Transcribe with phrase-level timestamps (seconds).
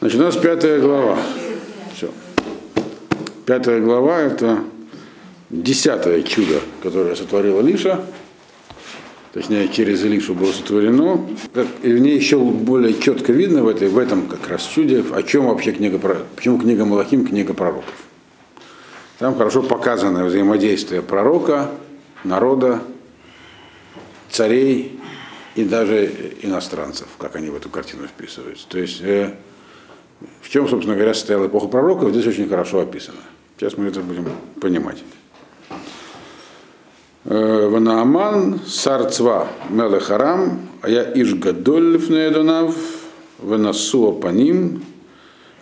[0.00, 1.18] Значит, у нас пятая глава.
[1.94, 2.10] Все.
[3.44, 4.64] Пятая глава это
[5.50, 8.00] десятое чудо, которое сотворила Лиша.
[9.34, 11.28] Точнее, через Илишу было сотворено.
[11.82, 15.22] И в ней еще более четко видно в, этой, в этом как раз чуде, о
[15.22, 15.98] чем вообще книга,
[16.34, 17.92] почему книга Малахим книга пророков.
[19.18, 21.70] Там хорошо показано взаимодействие пророка,
[22.24, 22.80] народа,
[24.30, 24.98] царей
[25.56, 26.10] и даже
[26.40, 28.66] иностранцев, как они в эту картину вписываются.
[28.66, 29.34] То есть э,
[30.40, 33.18] в чем, собственно говоря, состояла эпоха пророков, здесь очень хорошо описано.
[33.56, 34.26] Сейчас мы это будем
[34.60, 34.98] понимать.
[37.24, 42.74] Э, Ванааман сарцва мелехарам, а я иш гадоль лифнеедонав,
[43.42, 44.82] венасуа паним,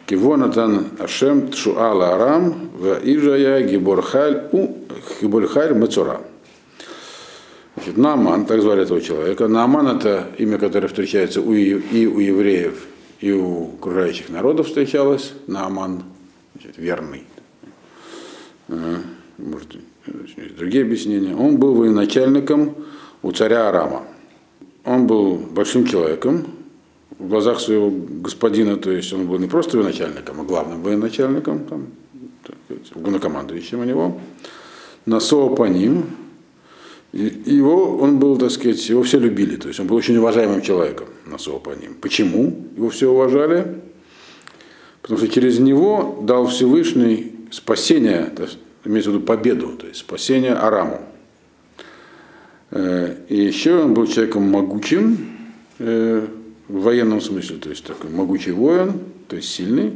[0.07, 4.77] кивонатан ашем тшуала арам, ва ижая гиборхаль у
[5.20, 6.20] гиборхаль мецура.
[7.75, 9.47] Значит, так звали этого человека.
[9.48, 12.87] Нааман это имя, которое встречается и у евреев,
[13.21, 15.33] и у окружающих народов встречалось.
[15.47, 16.03] Нааман,
[16.55, 17.25] значит, верный.
[19.39, 19.77] Может,
[20.56, 21.34] другие объяснения.
[21.34, 22.75] Он был военачальником
[23.23, 24.05] у царя Арама.
[24.84, 26.47] Он был большим человеком
[27.19, 31.87] в глазах своего господина, то есть он был не просто военачальником, а главным военачальником, там,
[32.95, 34.20] главнокомандующим у него.
[35.05, 36.05] Насоа по ним,
[37.12, 41.09] его, он был, так сказать, его все любили, то есть он был очень уважаемым человеком
[41.27, 41.39] на
[41.75, 41.95] ним.
[42.01, 43.81] Почему его все уважали?
[45.01, 50.53] Потому что через него дал Всевышний спасение, есть, имеется в виду победу, то есть спасение
[50.53, 51.01] Араму.
[52.70, 55.17] Э, и еще он был человеком могучим
[55.79, 56.27] э,
[56.69, 59.95] в военном смысле, то есть такой могучий воин, то есть сильный,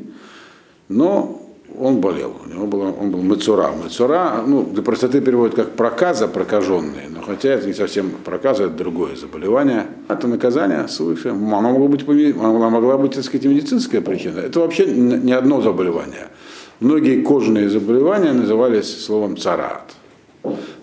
[0.88, 1.41] но
[1.78, 3.70] он болел, у него было, он был мецура.
[3.82, 8.74] Мецура, ну, для простоты переводят как проказа, прокаженный, но хотя это не совсем проказа, это
[8.74, 9.86] другое заболевание.
[10.08, 11.30] Это наказание свыше.
[11.30, 14.40] Оно могло быть, оно могла быть, так сказать, медицинская причина.
[14.40, 16.28] Это вообще не одно заболевание.
[16.80, 19.92] Многие кожные заболевания назывались словом царат.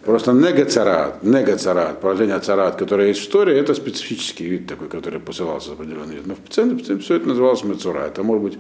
[0.10, 5.74] Просто негацарат, негацарат, поражение царат, которое есть в истории, это специфический вид такой, который посылался
[5.74, 6.26] определенный вид.
[6.26, 8.00] Но в центре все это называлось мецура.
[8.00, 8.58] Это может быть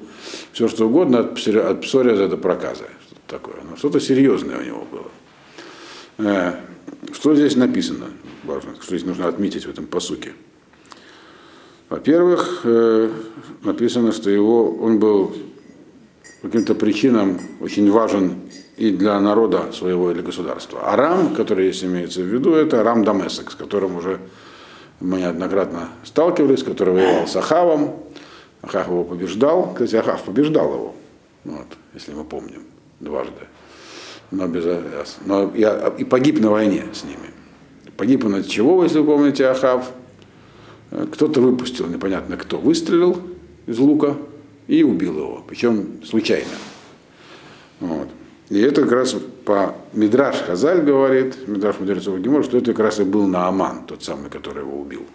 [0.51, 2.83] все что угодно, от, от псориаза до проказа.
[3.07, 3.55] Что-то такое.
[3.67, 5.07] Но что-то серьезное у него было.
[6.19, 6.53] Э,
[7.13, 8.05] что здесь написано?
[8.43, 10.33] Важно, что здесь нужно отметить в этом посуке.
[11.89, 13.09] Во-первых, э,
[13.63, 15.35] написано, что его, он был
[16.41, 18.35] по каким-то причинам очень важен
[18.77, 20.81] и для народа своего или государства.
[20.83, 24.19] Арам, который здесь имеется в виду, это Арам Дамесек, с которым уже
[25.01, 27.95] мы неоднократно сталкивались, который воевал с Ахавом.
[28.61, 29.73] Ахав его побеждал.
[29.73, 30.95] Кстати, Ахав побеждал его,
[31.45, 32.63] вот, если мы помним,
[32.99, 33.47] дважды.
[34.31, 34.65] Но, без,
[35.25, 35.65] но и,
[35.97, 37.31] и погиб на войне с ними.
[37.97, 39.91] Погиб он от чего, если вы помните, Ахав?
[40.89, 43.21] Кто-то выпустил, непонятно кто, выстрелил
[43.67, 44.15] из лука
[44.69, 46.51] и убил его, причем случайно.
[47.79, 48.07] Вот.
[48.49, 52.99] И это как раз по Мидраш Хазаль говорит, Мидраш Мудрецов Гемор, что это как раз
[52.99, 55.05] и был Нааман, тот самый, который его убил.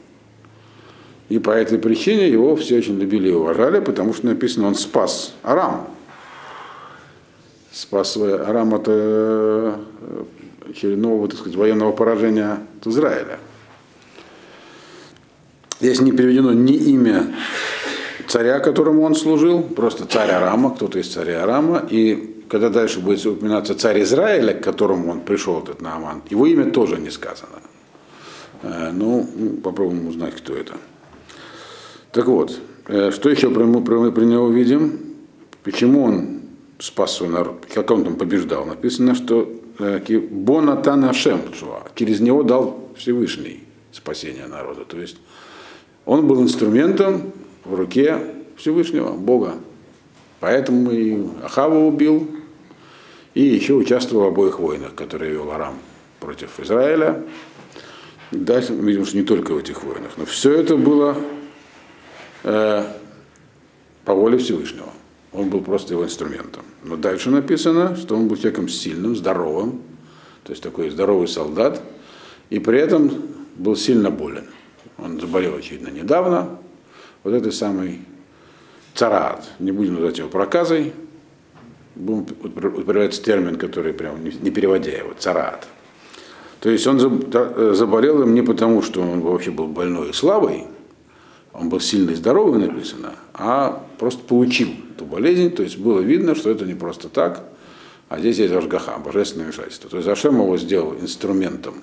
[1.28, 5.34] И по этой причине его все очень любили и уважали, потому что написано, он спас
[5.44, 5.86] Арам.
[7.70, 9.76] Спас Арам от э,
[10.68, 13.38] очередного, так сказать, военного поражения от Израиля.
[15.80, 17.34] Здесь не переведено ни имя
[18.28, 23.24] царя, которому он служил, просто царь Арама, кто-то из царя Арама, и когда дальше будет
[23.26, 27.60] упоминаться царь Израиля, к которому он пришел, этот Нааман, его имя тоже не сказано.
[28.62, 29.26] Э, ну,
[29.62, 30.74] попробуем узнать, кто это.
[32.12, 35.00] Так вот, э, что еще про, мы про него видим?
[35.62, 36.40] Почему он
[36.78, 37.66] спас свой народ?
[37.72, 38.66] Как он там побеждал?
[38.66, 41.40] Написано, что э, Бонатан Ашем,
[41.94, 44.84] через него дал Всевышний спасение народа.
[44.84, 45.16] То есть
[46.04, 47.32] он был инструментом
[47.64, 48.18] в руке
[48.56, 49.54] Всевышнего, Бога.
[50.40, 52.28] Поэтому и Ахава убил,
[53.34, 55.78] и еще участвовал в обоих войнах, которые вел Арам
[56.20, 57.22] против Израиля.
[58.30, 61.16] Дальше мы видим, что не только в этих войнах, но все это было
[62.42, 62.84] э,
[64.04, 64.88] по воле Всевышнего.
[65.32, 66.62] Он был просто его инструментом.
[66.82, 69.82] Но дальше написано, что он был человеком сильным, здоровым,
[70.44, 71.82] то есть такой здоровый солдат,
[72.50, 73.10] и при этом
[73.56, 74.44] был сильно болен.
[74.98, 76.58] Он заболел, очевидно, недавно.
[77.24, 78.02] Вот этой самый
[78.94, 80.92] царат, не будем называть его проказой,
[81.94, 85.66] будем употребляется термин, который прям не переводя его, царат.
[86.60, 86.98] То есть он
[87.74, 90.64] заболел им не потому, что он вообще был больной и слабый,
[91.52, 96.34] он был сильный и здоровый, написано, а просто получил эту болезнь, то есть было видно,
[96.34, 97.44] что это не просто так,
[98.08, 99.88] а здесь есть Ашгаха, божественное вмешательство.
[99.88, 101.74] То есть Ашем его сделал инструментом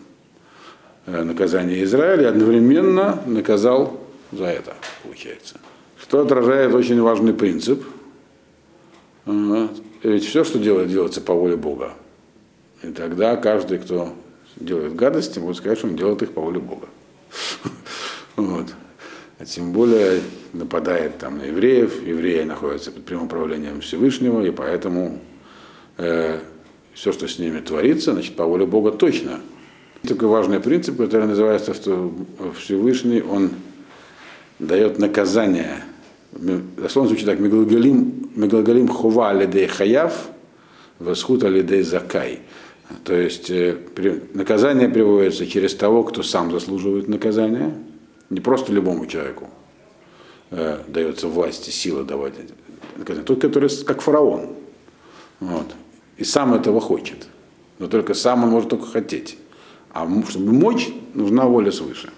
[1.05, 4.00] э, наказания Израиля одновременно наказал
[4.31, 5.60] за это, получается
[6.01, 7.86] что отражает очень важный принцип.
[9.25, 11.94] Ведь все, что делает, делается по воле Бога.
[12.81, 14.13] И тогда каждый, кто
[14.57, 16.88] делает гадости, будет сказать, что он делает их по воле Бога.
[18.38, 18.68] Вот.
[19.39, 20.22] А тем более
[20.54, 25.19] нападает там на евреев, евреи находятся под прямым управлением Всевышнего, и поэтому
[25.98, 26.39] э,
[26.94, 29.42] все, что с ними творится, значит, по воле Бога точно.
[30.07, 32.12] Такой важный принцип, который называется, что
[32.57, 33.51] Всевышний, он
[34.61, 35.83] дает наказание.
[36.31, 40.29] Дословно звучит так, Мегалгалим, Мегалгалим хова лидей хаяв,
[40.99, 42.39] восхута лидей закай.
[43.03, 43.77] То есть э,
[44.33, 47.75] наказание приводится через того, кто сам заслуживает наказания,
[48.29, 49.49] не просто любому человеку
[50.51, 52.33] э, дается власть и сила давать
[52.97, 54.49] наказание, тот, который как фараон.
[55.39, 55.67] Вот.
[56.17, 57.27] И сам этого хочет.
[57.79, 59.37] Но только сам он может только хотеть.
[59.89, 62.11] А чтобы мочь, нужна воля свыше.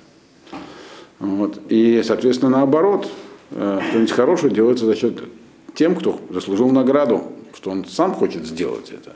[1.19, 1.59] Вот.
[1.69, 3.09] И, соответственно, наоборот,
[3.51, 5.23] э, что-нибудь хорошее делается за счет
[5.73, 7.23] тем, кто заслужил награду,
[7.55, 9.13] что он сам хочет сделать это.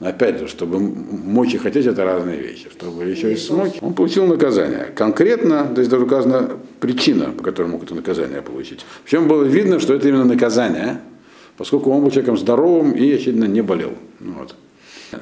[0.00, 2.68] Но опять же, чтобы мочь и хотеть, это разные вещи.
[2.70, 4.86] Чтобы еще и смочь, он получил наказание.
[4.94, 8.84] Конкретно, то есть даже указана причина, по которой мог это наказание получить.
[9.04, 11.00] Причем было видно, что это именно наказание,
[11.56, 13.92] поскольку он был человеком здоровым и, очевидно, не болел.
[14.18, 14.56] Вот.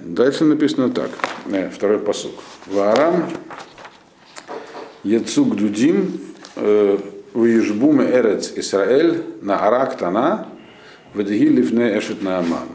[0.00, 1.10] Дальше написано так,
[1.50, 2.32] э, второй посук.
[2.66, 3.26] Ваарам
[5.04, 6.20] Яцук Дудим
[6.56, 6.98] э,
[7.34, 10.48] Виежбуме Эрец Исраэль на Арак Тана
[11.14, 12.68] Вадгилифне Эшет Нааман.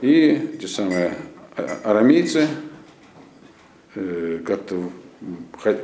[0.00, 1.14] И те самые
[1.56, 2.46] а, арамейцы
[3.96, 4.90] э, как-то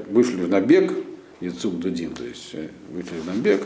[0.08, 0.92] вышли в набег,
[1.40, 2.54] Яцук Дудим, то есть
[2.90, 3.62] вышли в набег,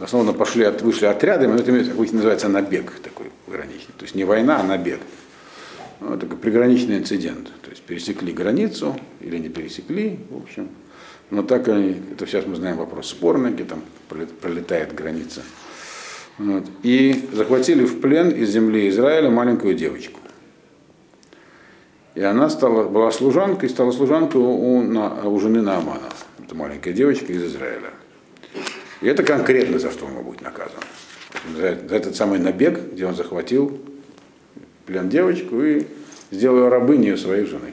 [0.00, 3.94] основно пошли, от, вышли отрядами, но это называется набег такой пограничный.
[3.96, 4.98] То есть не война, а набег.
[6.06, 7.50] Ну, такой приграничный инцидент.
[7.62, 10.68] То есть пересекли границу или не пересекли, в общем.
[11.30, 15.42] Но так они, это сейчас мы знаем вопрос спорный, где там пролетает граница.
[16.36, 16.64] Вот.
[16.82, 20.20] И захватили в плен из земли Израиля маленькую девочку.
[22.14, 26.10] И она стала, была служанкой, стала служанкой у, у, у жены Наамана.
[26.44, 27.90] Это маленькая девочка из Израиля.
[29.00, 30.82] И это конкретно за что он будет наказан.
[31.56, 33.80] За, за этот самый набег, где он захватил
[34.86, 35.86] плен девочку и
[36.30, 37.72] сделал ее рабыней своей жены.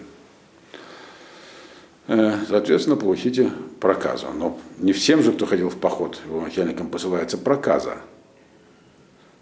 [2.07, 4.27] Э, соответственно, получите проказу.
[4.37, 7.97] Но не всем же, кто ходил в поход, его начальникам посылается проказа.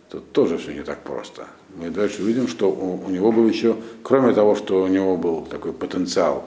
[0.10, 1.48] Тут тоже все не так просто.
[1.76, 5.46] Мы дальше увидим, что у, у него был еще, кроме того, что у него был
[5.46, 6.46] такой потенциал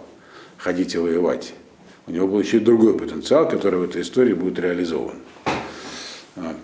[0.59, 1.55] ходить и воевать,
[2.07, 5.17] у него был еще и другой потенциал, который в этой истории будет реализован.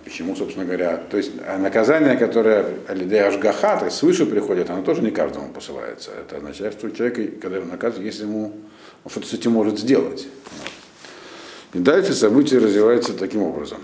[0.03, 4.83] Почему, собственно говоря, то есть а наказание, которое Алидей Ашгаха, то есть свыше приходит, оно
[4.83, 6.11] тоже не каждому посылается.
[6.13, 8.55] Это означает, что человек, когда его наказывают, если ему
[9.05, 10.27] он что-то с этим может сделать.
[11.75, 13.79] И дальше события развиваются таким образом.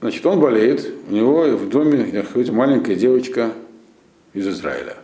[0.00, 3.52] Значит, он болеет, у него в доме находится маленькая девочка
[4.32, 4.96] из Израиля.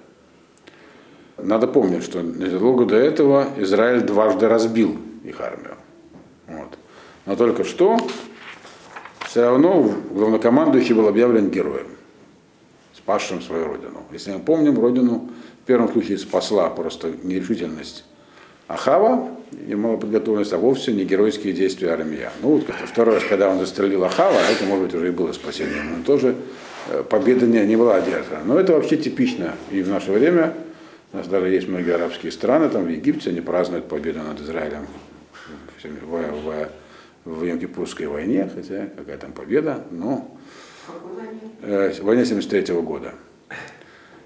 [1.37, 5.77] Надо помнить, что незадолго до этого Израиль дважды разбил их армию.
[6.47, 6.79] Вот.
[7.27, 7.99] Но только что
[9.39, 11.87] все равно главнокомандующий был объявлен героем,
[12.93, 14.03] спасшим свою родину.
[14.11, 15.31] Если мы помним, родину
[15.63, 18.05] в первом случае спасла просто нерешительность
[18.67, 19.29] Ахава
[19.69, 22.33] и малоподготовленность, а вовсе не геройские действия армия.
[22.43, 25.99] Ну, вот второй раз, когда он застрелил Ахава, это, может быть, уже и было спасением,
[25.99, 26.35] но тоже
[26.91, 28.43] э, победа не, не была одержана.
[28.45, 30.53] Но это вообще типично и в наше время.
[31.13, 34.89] У нас даже есть многие арабские страны, там в Египте они празднуют победу над Израилем
[35.81, 36.69] в, в, в
[37.29, 40.37] Йом-Кипурской войне, хотя какая там победа, но
[41.63, 43.15] э, войне 73 -го года.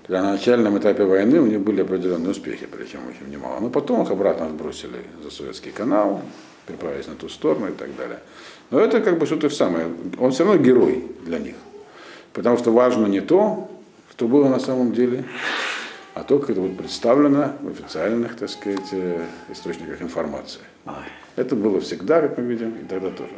[0.06, 3.60] Когда на начальном этапе войны у них были определенные успехи, причем очень немало.
[3.60, 6.22] Но потом их обратно сбросили за Советский канал,
[6.66, 8.18] переправились на ту сторону и так далее.
[8.70, 9.86] Но это как бы что-то самое.
[10.18, 11.54] Он все равно герой для них.
[12.32, 13.70] Потому что важно не то,
[14.10, 15.24] что было на самом деле,
[16.14, 20.60] а то, как это будет представлено в официальных, так сказать, э, источниках информации.
[21.36, 23.32] Это было всегда, как мы видим, и тогда тоже.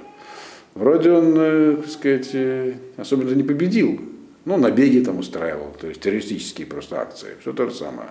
[0.75, 4.01] Вроде он, э, так сказать, э, особенно не победил,
[4.45, 8.11] ну, набеги там устраивал, то есть террористические просто акции, все то же самое,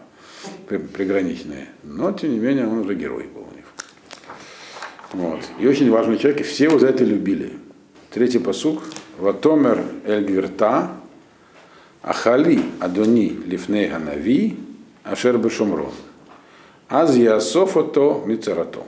[0.67, 1.67] приграничные.
[1.83, 3.65] Но, тем не менее, он уже герой был у них.
[5.11, 5.41] Вот.
[5.59, 7.53] И очень важный человек, и все его за это любили.
[8.11, 8.81] Третий посук.
[9.19, 10.91] Ватомер эль гвирта,
[12.03, 14.57] ахали адони лифней ганави,
[15.03, 15.93] ашер бешумрон.
[16.89, 18.83] Аз ясофото мицерато.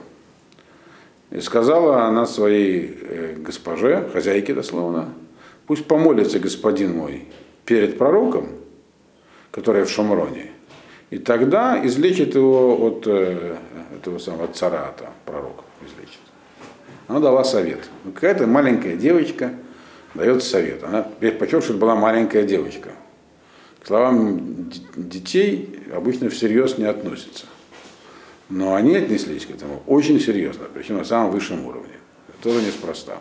[1.32, 5.08] И сказала она своей э, госпоже, хозяйке дословно,
[5.66, 7.26] пусть помолится господин мой
[7.64, 8.46] перед пророком,
[9.50, 10.52] который в Шамроне,
[11.10, 13.56] и тогда излечит его от э,
[13.96, 16.20] этого самого царата, пророка излечит.
[17.08, 17.80] она дала совет.
[18.14, 19.52] Какая-то маленькая девочка
[20.14, 20.84] дает совет.
[20.84, 22.90] Она предпочел, чтобы была маленькая девочка.
[23.86, 27.46] К словам детей обычно всерьез не относятся.
[28.48, 31.92] Но они отнеслись к этому очень серьезно, причем на самом высшем уровне.
[32.28, 33.18] Это тоже неспроста.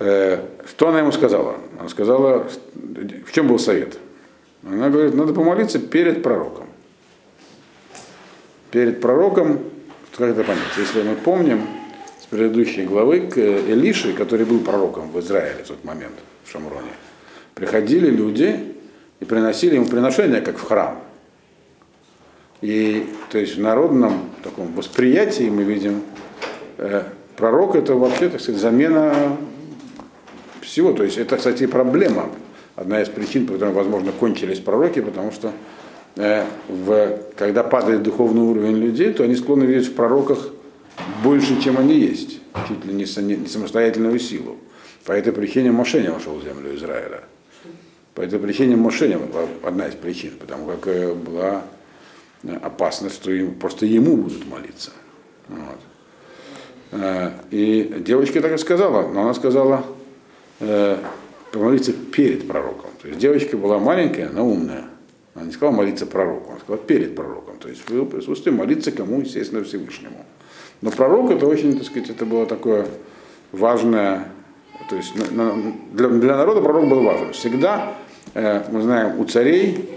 [0.00, 1.56] Э, что она ему сказала?
[1.78, 3.96] Она сказала, в чем был совет?
[4.66, 6.66] Она говорит, надо помолиться перед пророком.
[8.70, 9.60] Перед пророком,
[10.14, 10.76] как это понять?
[10.76, 11.66] Если мы помним
[12.20, 16.92] с предыдущей главы к Элише, который был пророком в Израиле в тот момент, в Шамроне,
[17.54, 18.72] приходили люди
[19.22, 20.98] и приносили ему приношения, как в храм.
[22.60, 26.02] И то есть в народном таком восприятии мы видим,
[26.78, 27.04] э,
[27.36, 29.14] пророк это вообще, так сказать, замена
[30.60, 30.92] всего.
[30.92, 32.30] То есть это, кстати, проблема.
[32.74, 35.52] Одна из причин, по которой, возможно, кончились пророки, потому что
[36.16, 40.48] э, в, когда падает духовный уровень людей, то они склонны видеть в пророках
[41.22, 44.56] больше, чем они есть, чуть ли не, не самостоятельную силу.
[45.04, 47.20] По этой причине Моше не вошел в землю Израиля.
[48.14, 49.18] По этой причине Моше
[49.62, 51.62] одна из причин, потому как э, была
[52.60, 54.90] опасность, что им, просто ему будут молиться.
[55.48, 55.78] Вот.
[56.92, 59.84] Э, и девочка так и сказала, но она сказала
[60.60, 60.98] э,
[61.52, 62.90] помолиться перед пророком.
[63.00, 64.84] То есть девочка была маленькая, но умная.
[65.34, 67.56] Она не сказала молиться пророку, она сказала перед пророком.
[67.58, 70.26] То есть в его присутствии молиться кому, естественно, Всевышнему.
[70.82, 72.86] Но пророк это очень, так сказать, это было такое
[73.52, 74.28] важное,
[74.88, 77.32] то есть для, для народа пророк был важен.
[77.32, 77.94] Всегда,
[78.34, 79.88] э, мы знаем, у царей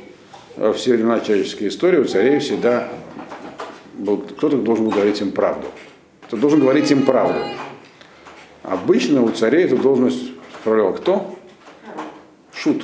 [0.56, 2.90] во все времена человеческой истории у царей всегда
[3.98, 5.68] был кто-то должен был говорить им правду.
[6.28, 7.40] Кто должен говорить им правду.
[8.64, 11.38] Обычно у царей эту должность справлял кто?
[12.54, 12.84] Шут.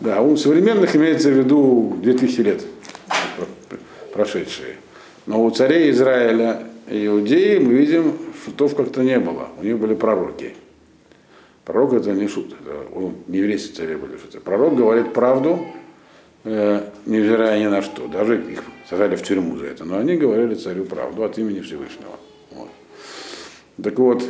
[0.00, 2.62] Да, у современных имеется в виду 2000 лет
[4.12, 4.76] прошедшие.
[5.26, 9.48] Но у царей Израиля и Иудеи мы видим, шутов как-то не было.
[9.60, 10.54] У них были пророки.
[11.68, 14.40] Пророк это не шут, это еврейских царей были шуты.
[14.40, 15.64] Пророк говорит правду,
[16.44, 18.06] Э, невзирая ни на что.
[18.06, 19.84] Даже их сажали в тюрьму за это.
[19.84, 22.12] Но они говорили царю правду от имени Всевышнего.
[22.52, 22.68] Вот.
[23.82, 24.24] Так вот,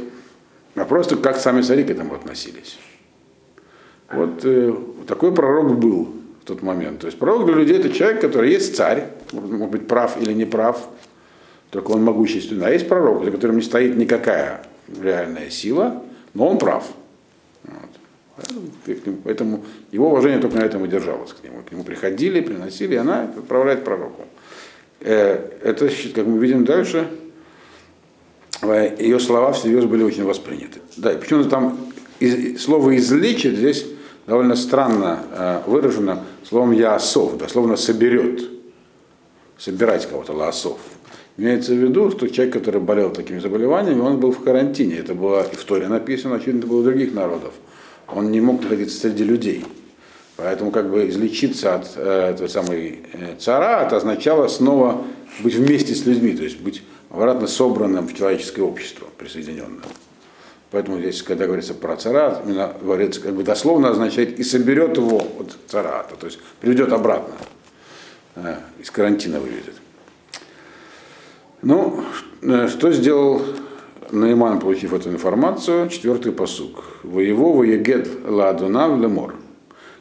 [0.75, 2.79] вопрос только, как сами цари к этому относились.
[4.11, 4.75] Вот э,
[5.07, 6.09] такой пророк был
[6.43, 7.01] в тот момент.
[7.01, 10.47] То есть пророк для людей это человек, который есть царь, может быть прав или не
[10.47, 10.89] прав,
[11.71, 12.67] только он могущественный.
[12.67, 14.67] А есть пророк, за которым не стоит никакая
[15.01, 16.03] реальная сила,
[16.33, 16.85] но он прав.
[19.25, 21.63] Поэтому его уважение только на этом и держалось к нему.
[21.63, 24.27] К нему приходили, приносили, и она отправляет пророку.
[25.01, 27.09] Э, это, как мы видим дальше,
[28.63, 30.81] э, ее слова всерьез были очень восприняты.
[30.97, 31.79] Да, и почему-то там
[32.59, 33.87] слово «излечит» здесь
[34.27, 38.49] довольно странно э, выражено словом «яосов», дословно «соберет»,
[39.59, 40.79] собирать кого-то, «лаосов».
[41.39, 44.97] Имеется в виду, что человек, который болел такими заболеваниями, он был в карантине.
[44.97, 47.55] Это было и в Торе написано, очевидно, это было у других народов
[48.09, 49.65] он не мог находиться среди людей.
[50.37, 55.05] Поэтому как бы излечиться от э, этой самой э, цара, это означало снова
[55.41, 59.83] быть вместе с людьми, то есть быть обратно собранным в человеческое общество, присоединенным.
[60.71, 65.19] Поэтому здесь, когда говорится про царат, именно говорится, как бы дословно означает и соберет его
[65.39, 67.35] от царата, то есть приведет обратно,
[68.37, 69.75] э, из карантина выведет.
[71.63, 72.05] Ну,
[72.43, 73.43] э, что сделал
[74.13, 76.85] Наиман, получив эту информацию, четвертый посук.
[77.03, 79.35] Воево воегет ладуна в лемор.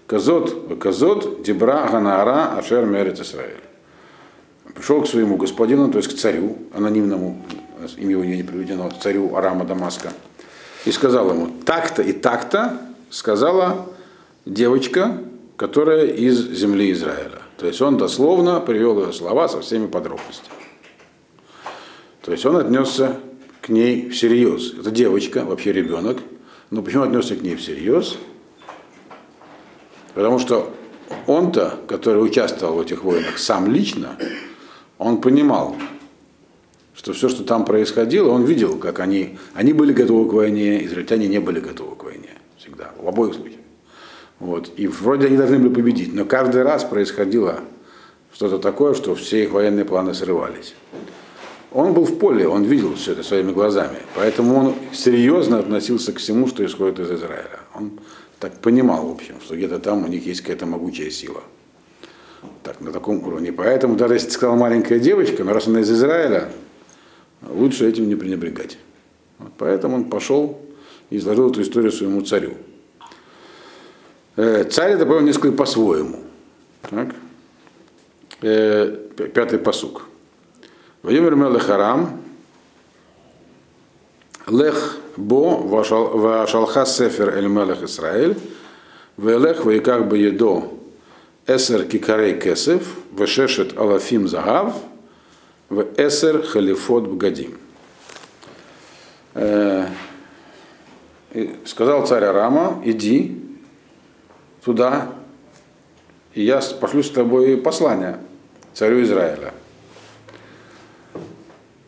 [0.06, 3.64] Казот, казот, дебра ганаара ашер мерет Исраэль.
[4.76, 7.44] Пришел к своему господину, то есть к царю, анонимному,
[7.98, 10.14] имя его не приведено, царю Арама Дамаска,
[10.86, 13.88] и сказал ему, так-то и так-то сказала
[14.46, 15.18] девочка,
[15.56, 17.42] которая из земли Израиля.
[17.58, 20.67] То есть он дословно привел ее слова со всеми подробностями.
[22.28, 23.22] То есть он отнесся
[23.62, 24.74] к ней всерьез.
[24.74, 26.18] Это девочка, вообще ребенок.
[26.72, 28.18] Но почему отнесся к ней всерьез?
[30.14, 30.74] Потому что
[31.26, 34.18] он-то, который участвовал в этих войнах сам лично,
[34.98, 35.78] он понимал,
[36.96, 41.30] что все, что там происходило, он видел, как они, они были готовы к войне, израильтяне
[41.30, 42.32] не были готовы к войне.
[42.58, 43.62] Всегда, в обоих случаях.
[44.40, 44.70] Вот.
[44.76, 47.62] И вроде они должны были победить, но каждый раз происходило
[48.34, 50.74] что-то такое, что все их военные планы срывались
[51.72, 56.18] он был в поле, он видел все это своими глазами, поэтому он серьезно относился к
[56.18, 57.60] всему, что исходит из Израиля.
[57.76, 58.00] Он
[58.40, 61.44] так понимал, в общем, что где-то там у них есть какая-то могучая сила.
[62.64, 63.52] Так, на таком уровне.
[63.52, 66.50] Поэтому, даже если ты сказал маленькая девочка, но раз она из Израиля,
[67.42, 68.78] лучше этим не пренебрегать.
[69.40, 70.62] Вот поэтому он пошел
[71.10, 72.54] и изложил эту историю своему царю.
[74.36, 76.20] Э, царь это понял несколько по-своему.
[76.90, 77.16] Так?
[78.42, 78.96] Э,
[79.34, 80.08] пятый посук.
[81.04, 82.22] Вайомер Мелехарам,
[84.48, 88.38] Лех бо вашалха сефер эль мелех Исраэль,
[89.18, 90.74] велех ваиках бы едо
[91.46, 94.76] эсер кикарей кесев, вешешет алафим загав,
[95.70, 97.58] в эсер халифот бгадим.
[101.66, 103.44] Сказал царь Арама, иди
[104.64, 105.14] туда,
[106.34, 108.20] и я пошлю с тобой послание
[108.74, 109.54] царю Израиля.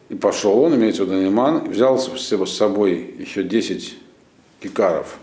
[0.10, 3.98] И пошел он, имеется в виду Наиман, взял с собой еще 10
[4.60, 5.18] кикаров,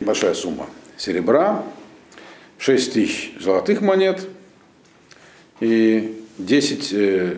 [0.00, 0.66] большая сумма
[0.96, 1.62] серебра,
[2.58, 4.26] 6 тысяч золотых монет
[5.60, 7.36] и 10 э,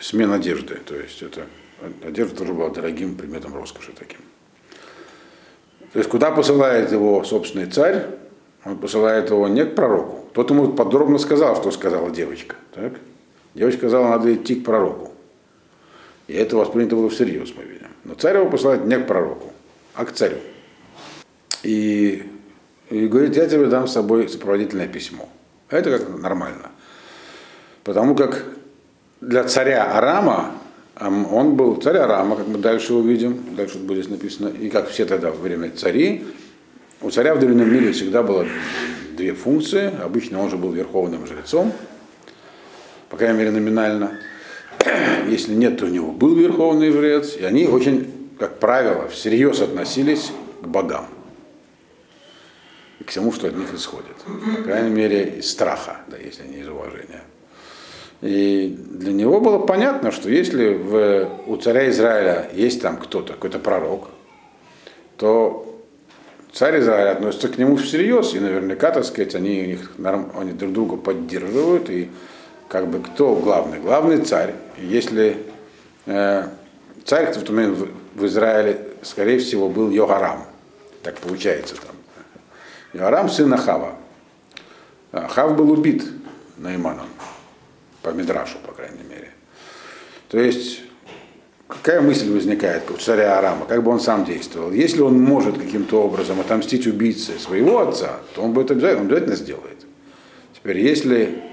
[0.00, 0.80] смен одежды.
[0.84, 1.46] То есть это
[2.04, 4.18] одежда тоже была дорогим предметом роскоши таким.
[5.92, 8.06] То есть куда посылает его собственный царь?
[8.64, 10.28] Он посылает его не к пророку.
[10.32, 12.56] Тот ему подробно сказал, что сказала девочка.
[12.74, 12.94] Так?
[13.54, 15.11] Девочка сказала, надо идти к пророку.
[16.32, 17.88] И это воспринято было всерьез, мы видим.
[18.04, 19.52] Но царь его посылает не к пророку,
[19.92, 20.38] а к царю.
[21.62, 22.22] И,
[22.88, 25.28] и говорит, я тебе дам с собой сопроводительное письмо.
[25.68, 26.70] Это как нормально.
[27.84, 28.46] Потому как
[29.20, 30.52] для царя Арама,
[30.98, 35.32] он был царь Арама, как мы дальше увидим, дальше будет написано, и как все тогда
[35.32, 36.24] во время цари,
[37.02, 38.46] у царя в древнем мире всегда было
[39.18, 39.92] две функции.
[40.02, 41.74] Обычно он же был верховным жрецом,
[43.10, 44.18] по крайней мере номинально.
[45.28, 47.36] Если нет, то у него был верховный жрец.
[47.36, 51.06] И они очень, как правило, всерьез относились к богам.
[53.00, 54.16] И к всему, что от них исходит.
[54.56, 57.22] По крайней мере, из страха, да, если не из уважения.
[58.20, 63.58] И для него было понятно, что если в, у царя Израиля есть там кто-то, какой-то
[63.58, 64.10] пророк,
[65.16, 65.82] то
[66.52, 69.92] царь Израиля относится к нему всерьез, и наверняка, так сказать, они, у них,
[70.36, 72.10] они друг друга поддерживают, и
[72.72, 73.78] как бы кто главный?
[73.80, 74.54] Главный царь.
[74.78, 75.36] Если
[76.06, 76.48] э,
[77.04, 80.44] царь, в тот момент в, Израиле, скорее всего, был Йогарам.
[81.02, 81.94] Так получается там.
[82.94, 83.96] Йогарам сын Ахава.
[85.12, 86.02] А, Хав был убит
[86.56, 87.08] Найманом.
[88.00, 89.32] По Мидрашу, по крайней мере.
[90.30, 90.80] То есть
[91.68, 94.72] какая мысль возникает у царя Арама, как бы он сам действовал?
[94.72, 99.06] Если он может каким-то образом отомстить убийце своего отца, то он бы это обязательно, он
[99.08, 99.84] обязательно сделает.
[100.54, 101.51] Теперь, если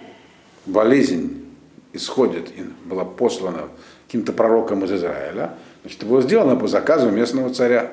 [0.70, 1.46] болезнь
[1.94, 2.52] исходит
[2.86, 3.70] была послана
[4.08, 7.92] каким-то пророком из Израиля, значит, было сделано по заказу местного царя.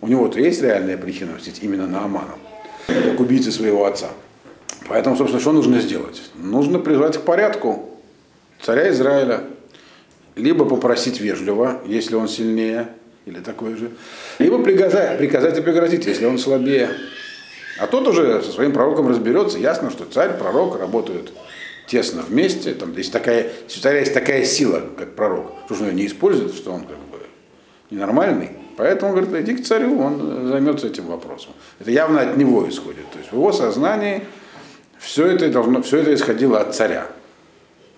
[0.00, 2.38] У него-то есть реальная причина мстить именно на Аману,
[2.86, 4.08] как убийцы своего отца.
[4.88, 6.22] Поэтому, собственно, что нужно сделать?
[6.34, 7.90] Нужно призвать к порядку
[8.60, 9.44] царя Израиля,
[10.36, 12.88] либо попросить вежливо, если он сильнее,
[13.26, 13.90] или такой же,
[14.38, 16.90] либо приказать, приказать и пригрозить, если он слабее.
[17.80, 19.58] А тот уже со своим пророком разберется.
[19.58, 21.32] Ясно, что царь, пророк работают
[21.86, 22.74] тесно вместе.
[22.74, 25.52] Там есть такая, у царя есть такая сила, как пророк.
[25.64, 27.18] Что он ее не использует, что он как бы
[27.90, 28.50] ненормальный.
[28.76, 31.52] Поэтому, говорит, иди к царю, он займется этим вопросом.
[31.78, 33.10] Это явно от него исходит.
[33.12, 34.26] То есть в его сознании
[34.98, 37.06] все это, должно, все это исходило от царя.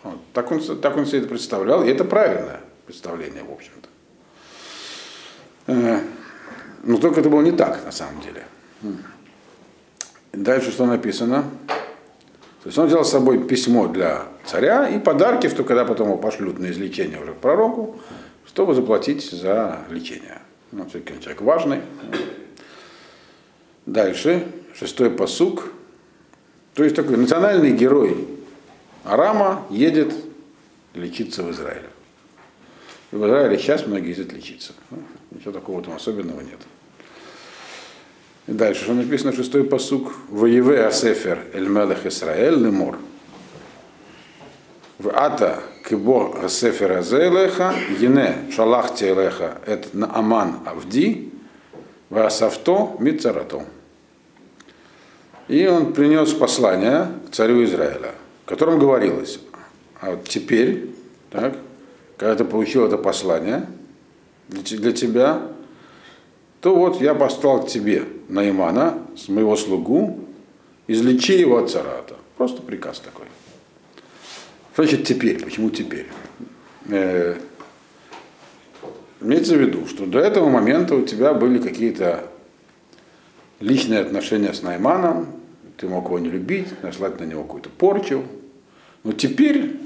[0.05, 0.19] Вот.
[0.33, 3.89] Так, он, так он себе это представлял, и это правильное представление, в общем-то.
[5.67, 6.01] Э,
[6.85, 8.45] но только это было не так, на самом деле.
[10.33, 11.45] Дальше что написано?
[12.63, 16.19] То есть он взял с собой письмо для царя и подарки, что когда потом его
[16.19, 18.01] пошлют на излечение уже к пророку,
[18.47, 20.41] чтобы заплатить за лечение.
[20.71, 21.81] Ну, все-таки он человек важный.
[23.85, 25.73] Дальше, шестой посук.
[26.75, 28.27] То есть такой национальный герой
[29.05, 30.15] Арама едет
[30.95, 31.87] лечиться в Израиль.
[33.11, 34.73] И в Израиле сейчас многие ездят лечиться.
[35.31, 36.61] Ничего такого там особенного нет.
[38.47, 40.13] Дальше, что написано, шестой посук.
[40.29, 42.99] Воеве асефер эль мелех Исраэль лемор.
[44.99, 51.33] В ата кибо асефер азелеха, ене шалахти элеха эт нааман авди,
[52.11, 53.65] в асавто мицарато.
[55.49, 58.13] И он принес послание царю Израиля,
[58.45, 59.39] в котором говорилось,
[60.01, 60.91] а вот теперь,
[61.31, 61.57] так,
[62.17, 63.67] когда ты получил это послание
[64.49, 65.43] для тебя,
[66.63, 70.21] то вот я послал к тебе Наимана, с моего слугу,
[70.87, 72.15] излечи его от царата.
[72.37, 73.27] Просто приказ такой.
[74.77, 75.43] Значит теперь?
[75.43, 76.07] Почему теперь?
[76.89, 77.35] Э,
[79.21, 82.29] имеется в виду, что до этого момента у тебя были какие-то
[83.59, 85.27] личные отношения с Найманом,
[85.77, 88.23] ты мог его не любить, наслать на него какую-то порчу.
[89.03, 89.81] Но теперь,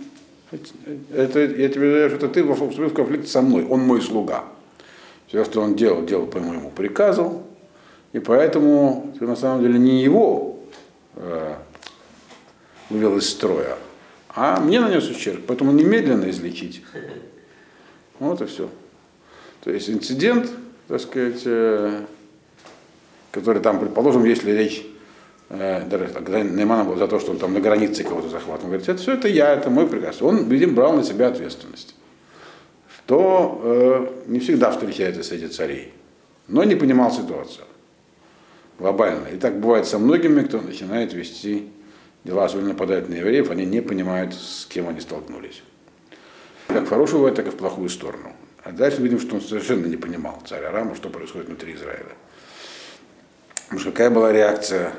[1.14, 4.44] это, я тебе говорю, что ты вошел в конфликт со мной, он мой слуга.
[5.26, 7.42] Все, что он делал, делал по моему приказу,
[8.12, 10.60] и поэтому на самом деле не его
[11.16, 11.54] э,
[12.90, 13.76] вывел из строя,
[14.28, 16.82] а мне нанес ущерб, поэтому немедленно излечить.
[18.18, 18.70] Вот и все.
[19.60, 20.48] То То есть инцидент,
[20.86, 22.04] так сказать, э,
[23.32, 24.86] который там, предположим, если речь,
[25.48, 28.70] э, даже когда Неймана был за то, что он там на границе кого-то захватывал, он
[28.70, 30.22] говорит, это все это я, это мой приказ.
[30.22, 31.95] Он, видимо, брал на себя ответственность.
[33.06, 35.92] То э, не всегда встречается среди царей,
[36.48, 37.66] но не понимал ситуацию
[38.78, 39.28] глобально.
[39.28, 41.70] И так бывает со многими, кто начинает вести
[42.24, 45.62] дела, особенно нападают на евреев, они не понимают, с кем они столкнулись.
[46.68, 48.32] Как в хорошую бывает, так и в плохую сторону.
[48.64, 52.16] А дальше видим, что он совершенно не понимал, царь Арама, что происходит внутри Израиля.
[53.64, 54.92] Потому что какая была реакция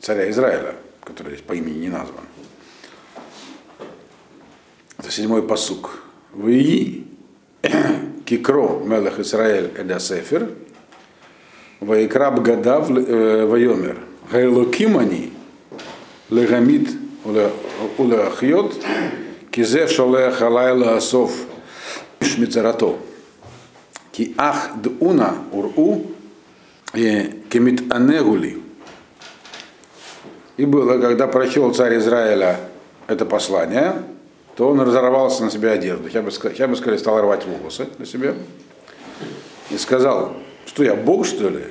[0.00, 2.24] царя Израиля, который здесь по имени не назван.
[4.98, 6.02] Это седьмой посук.
[6.32, 7.06] Вы
[8.24, 10.48] кикро мелах Израиль эда сефер,
[11.80, 13.98] ваикраб гадав вайомер,
[14.30, 15.32] гайлокимани
[16.30, 16.90] легамид
[17.98, 18.74] улеахьот,
[19.50, 21.32] кизе шолех алайла асов
[22.20, 22.98] шмицарато.
[24.10, 26.06] Ки ах дуна уру
[26.92, 28.58] кемит анегули.
[30.58, 32.60] И было, когда прочел царь Израиля
[33.06, 34.02] это послание,
[34.56, 36.08] то он разорвался на себе одежду.
[36.08, 38.34] Я бы, я бы сказал, стал рвать волосы на себе.
[39.70, 40.34] И сказал,
[40.66, 41.64] что я Бог, что ли?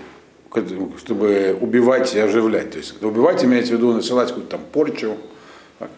[0.98, 2.72] Чтобы убивать и оживлять.
[2.72, 5.18] То есть убивать имеется в виду насылать какую-то там порчу.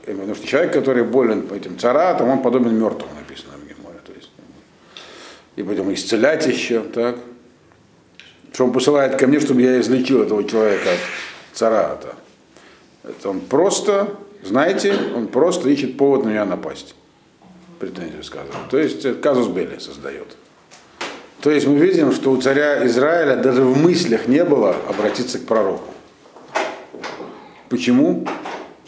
[0.05, 3.99] Потому что человек, который болен этим царатом, он подобен мертвому, написано в Геморе.
[4.05, 4.29] То есть,
[5.55, 7.17] и потом исцелять еще, так
[8.53, 12.15] что он посылает ко мне, чтобы я излечил этого человека от царата.
[13.03, 16.95] Это он просто, знаете, он просто ищет повод на меня напасть.
[17.79, 18.47] Претензию сказал.
[18.69, 20.35] То есть казус Бели создает.
[21.41, 25.45] То есть мы видим, что у царя Израиля даже в мыслях не было обратиться к
[25.45, 25.93] пророку.
[27.69, 28.25] Почему?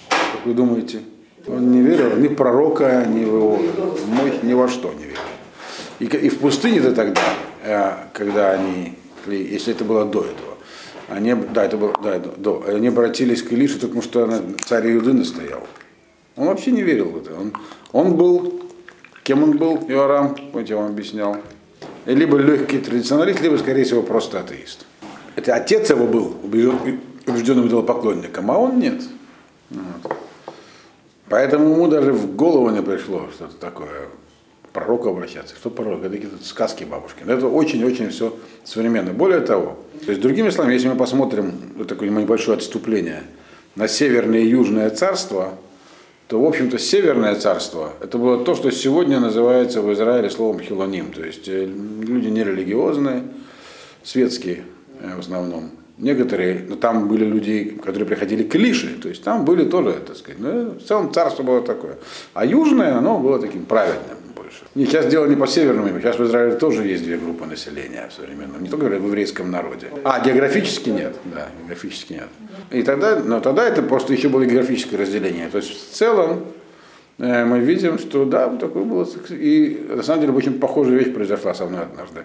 [0.09, 1.01] Как вы думаете?
[1.47, 3.59] Он не верил ни в пророка, ни в его
[4.07, 5.19] мощь, ни во что не верил.
[5.99, 7.21] И, и в пустыне-то тогда,
[7.63, 8.95] э, когда они
[9.27, 10.54] если это было до этого.
[11.07, 12.63] Они, да, это было да, до.
[12.67, 15.61] Они обратились к Илише, потому что царь Иуды настоял.
[16.35, 17.33] Он вообще не верил в это.
[17.35, 17.53] Он,
[17.91, 18.61] он был,
[19.23, 21.37] кем он был, Иорам, помните, я вам объяснял.
[22.05, 24.85] Либо легкий традиционалист, либо, скорее всего, просто атеист.
[25.35, 29.01] Это отец его был убежденным идолопоклонником, а он нет.
[29.69, 30.15] Вот.
[31.29, 34.07] Поэтому ему даже в голову не пришло что-то такое
[34.75, 35.55] пророку обращаться.
[35.55, 36.01] Что пророк?
[36.01, 37.23] Это какие-то сказки бабушки.
[37.25, 39.13] Это очень-очень все современно.
[39.13, 43.23] Более того, то есть другими словами, если мы посмотрим, вот такое небольшое отступление,
[43.75, 45.53] на северное и южное царство,
[46.27, 51.11] то, в общем-то, северное царство, это было то, что сегодня называется в Израиле словом хилоним,
[51.11, 53.23] то есть э, люди нерелигиозные,
[54.03, 54.63] светские
[54.99, 55.71] э, в основном.
[55.97, 60.17] Некоторые, но там были люди, которые приходили к Лише, то есть там были тоже, так
[60.17, 61.95] сказать, ну, в целом царство было такое.
[62.33, 64.65] А южное, оно было таким праведным больше.
[64.75, 68.13] Не, сейчас дело не по северному, сейчас в Израиле тоже есть две группы населения в
[68.13, 69.87] современном, не только в еврейском народе.
[70.03, 72.27] А, географически нет, да, географически нет.
[72.71, 75.49] И тогда, но тогда это просто еще было географическое разделение.
[75.49, 76.45] То есть в целом
[77.17, 79.07] э, мы видим, что да, такое было.
[79.29, 82.23] И на самом деле очень похожая вещь произошла со мной однажды.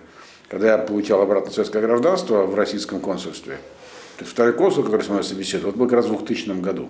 [0.49, 3.59] Когда я получал обратно советское гражданство в российском консульстве.
[4.17, 6.89] То есть второй консул, который с мной собеседовал, был как раз в 2000 году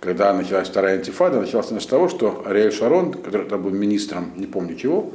[0.00, 4.46] когда началась вторая антифада, началась она с того, что Ариэль Шарон, который был министром, не
[4.46, 5.12] помню чего,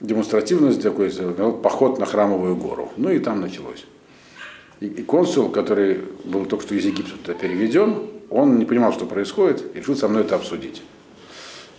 [0.00, 2.92] демонстративно сделал поход на Храмовую гору.
[2.96, 3.84] Ну и там началось.
[4.80, 9.64] И, и консул, который был только что из Египта переведен, он не понимал, что происходит,
[9.74, 10.82] и решил со мной это обсудить.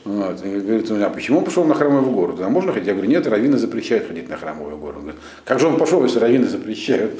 [0.05, 0.45] Вот.
[0.45, 2.33] И говорит, у меня, почему он пошел на храмовую гору?
[2.33, 2.87] Туда можно ходить?
[2.87, 4.97] Я говорю, нет, раввины запрещают ходить на храмовую гору.
[4.97, 7.19] Он говорит, как же он пошел, если раввины запрещают?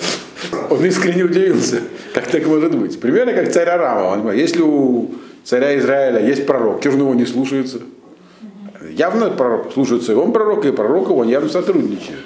[0.70, 1.82] Он искренне удивился.
[2.14, 3.00] Как так может быть?
[3.00, 4.32] Примерно как царь Арама.
[4.32, 5.10] Если у
[5.44, 7.80] царя Израиля есть пророк, чего же его не слушается?
[8.92, 12.20] Явно пророк слушается и он пророк, и пророк его явно сотрудничает.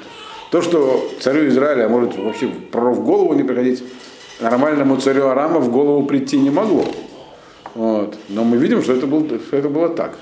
[0.51, 3.81] То, что царю Израиля может вообще пророк в голову не приходить,
[4.41, 6.83] нормальному царю Арама в голову прийти не могло.
[7.75, 8.17] Вот.
[8.27, 10.17] Но мы видим, что это, был, что это было так.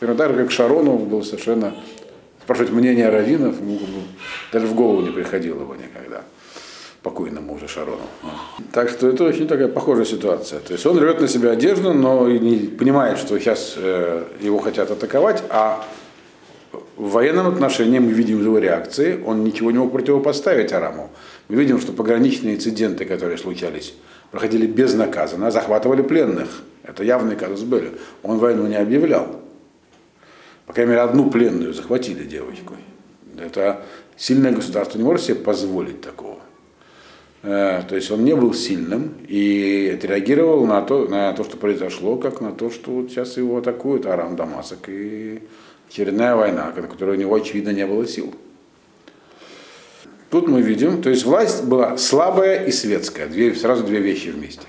[0.00, 1.74] Примерно так же, как Шарону был совершенно
[2.42, 3.78] спрашивать мнение раввинов, ему
[4.50, 6.22] даже в голову не приходило его никогда
[7.02, 8.02] покойному уже Шарону.
[8.72, 10.60] Так что это очень такая похожая ситуация.
[10.60, 14.90] То есть он рвет на себя одежду, но не понимает, что сейчас э, его хотят
[14.90, 15.84] атаковать, а
[16.96, 21.10] в военном отношении мы видим его реакции, он ничего не мог противопоставить Араму.
[21.48, 23.94] Мы видим, что пограничные инциденты, которые случались,
[24.30, 26.62] проходили безнаказанно, захватывали пленных.
[26.82, 27.92] Это явный казус были.
[28.22, 29.40] Он войну не объявлял.
[30.70, 32.76] По крайней мере, одну пленную захватили девочку.
[33.36, 33.82] Это
[34.16, 36.38] сильное государство не может себе позволить такого.
[37.42, 42.18] Э, то есть он не был сильным и отреагировал на то, на то, что произошло,
[42.18, 45.42] как на то, что вот сейчас его атакуют Арам Дамасок и
[45.88, 48.32] очередная война, на которой у него, очевидно, не было сил.
[50.30, 54.68] тут мы видим, то есть власть была слабая и светская, две, сразу две вещи вместе.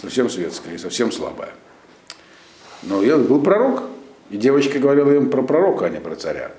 [0.00, 1.50] Совсем светская и совсем слабая.
[2.82, 3.89] Но был пророк,
[4.30, 6.52] и девочка говорила им про пророка, а не про царя.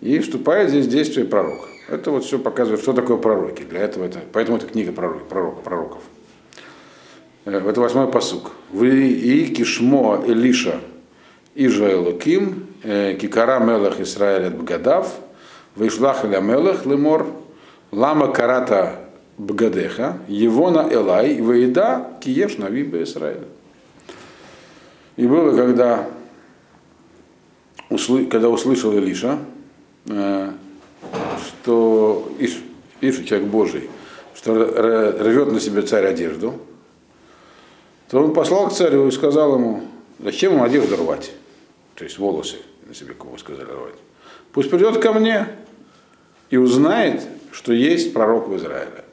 [0.00, 1.68] И вступает здесь действие пророка.
[1.88, 3.62] Это вот все показывает, что такое пророки.
[3.62, 6.02] Для этого это, поэтому это книга пророк, пророк, пророков.
[7.44, 8.52] Э, это восьмой посук.
[8.72, 10.80] Вы и кишмо Элиша
[11.54, 15.14] Ижаэлуким, э, кикара мелах Исраэль Бгадав,
[15.74, 17.26] вышлах иля мелах лемор,
[17.90, 19.00] лама карата
[19.38, 23.44] Бгадеха, его на Элай, выеда киеш на вибе Израиля.
[25.16, 26.08] И было, когда,
[28.30, 29.38] когда услышал Илиша,
[30.06, 30.52] э,
[31.46, 32.62] что Иш,
[33.00, 33.90] Ишу, человек Божий,
[34.34, 36.54] что рвет на себе царь одежду,
[38.08, 39.82] то он послал к царю и сказал ему,
[40.18, 41.32] зачем ему одежду рвать?
[41.94, 43.94] То есть волосы на себе, кого сказали рвать.
[44.52, 45.48] Пусть придет ко мне
[46.50, 47.22] и узнает,
[47.52, 49.04] что есть пророк в Израиле.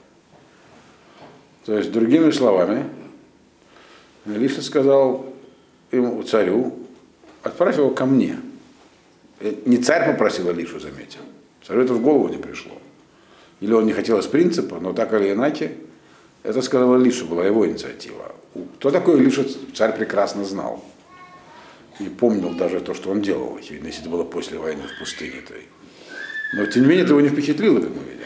[1.65, 2.85] То есть, другими словами,
[4.25, 5.25] Илиша сказал
[5.91, 6.73] ему, царю,
[7.41, 8.37] отправь его ко мне.
[9.39, 11.21] Э, не царь попросил Илишу, заметил.
[11.65, 12.73] Царю это в голову не пришло.
[13.59, 15.73] Или он не хотел из принципа, но так или иначе,
[16.43, 18.35] это сказал Илиша, была его инициатива.
[18.75, 20.83] Кто такой Илиша, царь прекрасно знал.
[21.99, 25.41] И помнил даже то, что он делал, если это было после войны в пустыне.
[25.47, 25.55] -то.
[26.53, 28.25] Но тем не менее это его не впечатлило, как мы видим.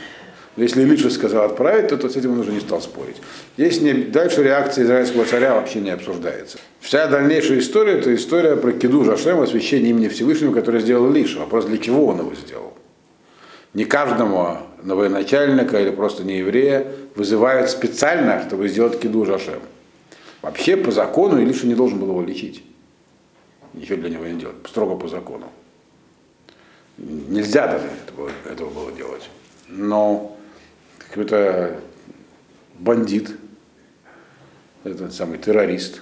[0.64, 3.16] Если Илиша сказал отправить, то, то с этим он уже не стал спорить.
[3.58, 6.58] Здесь не, дальше реакция израильского царя вообще не обсуждается.
[6.80, 11.40] Вся дальнейшая история– это история про Киду Жашем, освящение имени Всевышнего, которое сделал Илиша.
[11.40, 12.74] Вопрос, для чего он его сделал.
[13.74, 19.60] Не каждому военачальника или просто не еврея вызывают специально, чтобы сделать Киду Жашем.
[20.42, 22.64] Вообще по закону Илиша не должен был его лечить.
[23.74, 25.52] Ничего для него не делать, строго по закону.
[26.98, 29.30] Нельзя даже этого, этого было делать.
[29.68, 30.36] Но
[31.10, 31.80] какой-то
[32.78, 33.32] бандит,
[34.84, 36.02] этот самый террорист,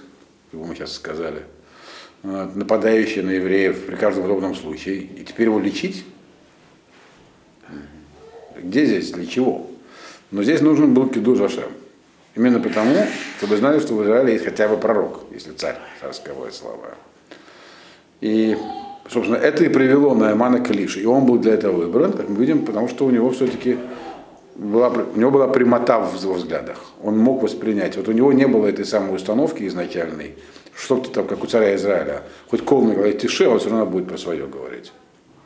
[0.51, 1.43] как мы сейчас сказали,
[2.23, 6.05] нападающий на евреев при каждом удобном случае, и теперь его лечить?
[8.57, 9.69] Где здесь, для чего?
[10.31, 11.71] Но здесь нужен был Киду Жашем.
[12.35, 12.95] Именно потому,
[13.37, 16.95] чтобы знали, что в Израиле есть хотя бы пророк, если царь, царская власть слава.
[18.21, 18.57] И,
[19.09, 20.99] собственно, это и привело Наймана к Илише.
[21.01, 23.77] И он был для этого выбран, как мы видим, потому что у него все-таки
[24.57, 26.83] была, у него была прямота в его взглядах.
[27.03, 27.95] Он мог воспринять.
[27.95, 30.35] Вот у него не было этой самой установки изначальной,
[30.75, 32.23] что-то там, как у царя Израиля.
[32.49, 34.91] Хоть колный говорит тише, он все равно будет про свое говорить.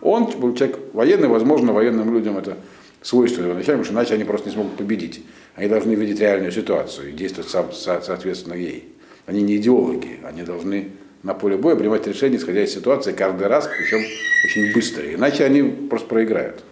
[0.01, 2.57] Он был человек военный, возможно, военным людям это
[3.01, 5.23] свойственно изначально, потому что иначе они просто не смогут победить.
[5.55, 8.95] Они должны видеть реальную ситуацию и действовать соответственно ей.
[9.25, 13.67] Они не идеологи, они должны на поле боя принимать решения, исходя из ситуации каждый раз,
[13.67, 13.99] причем
[14.45, 15.13] очень быстро.
[15.13, 16.63] Иначе они просто проиграют.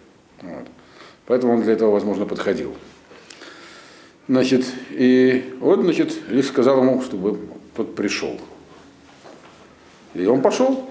[0.42, 0.66] Вот.
[1.26, 2.74] Поэтому он для этого, возможно, подходил.
[4.28, 7.38] Значит, и вот, значит, Лис сказал ему, чтобы
[7.74, 8.40] тот пришел.
[10.14, 10.88] И он пошел.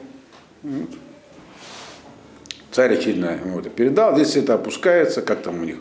[2.71, 4.15] Царь очевидно ему это передал.
[4.15, 5.77] Здесь это опускается, как там у них,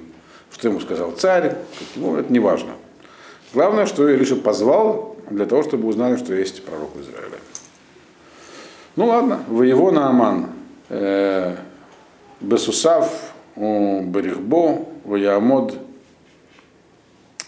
[0.53, 1.57] что ему сказал царь,
[1.97, 2.73] ну, это не важно.
[3.53, 7.39] Главное, что Илиша позвал для того, чтобы узнали, что есть пророк в Израиле.
[8.97, 10.51] Ну ладно, воево на Аман.
[10.89, 11.57] Э,
[12.41, 13.28] Бесусав,
[13.59, 15.75] Барихбо, Ваямод,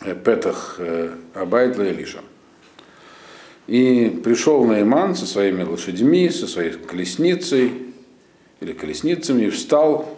[0.03, 2.21] э, Петах э, Абайт Илиша.
[3.67, 7.73] И пришел Нааман со своими лошадьми, со своей колесницей,
[8.61, 10.09] или колесницами, и встал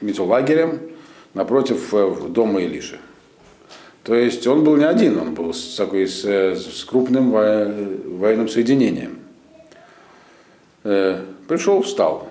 [0.00, 0.80] лагерем
[1.34, 1.92] напротив
[2.28, 3.00] дома Элиши.
[4.04, 9.18] То есть он был не один, он был с, такой, с, с крупным военным соединением.
[10.84, 12.29] Э, пришел, встал.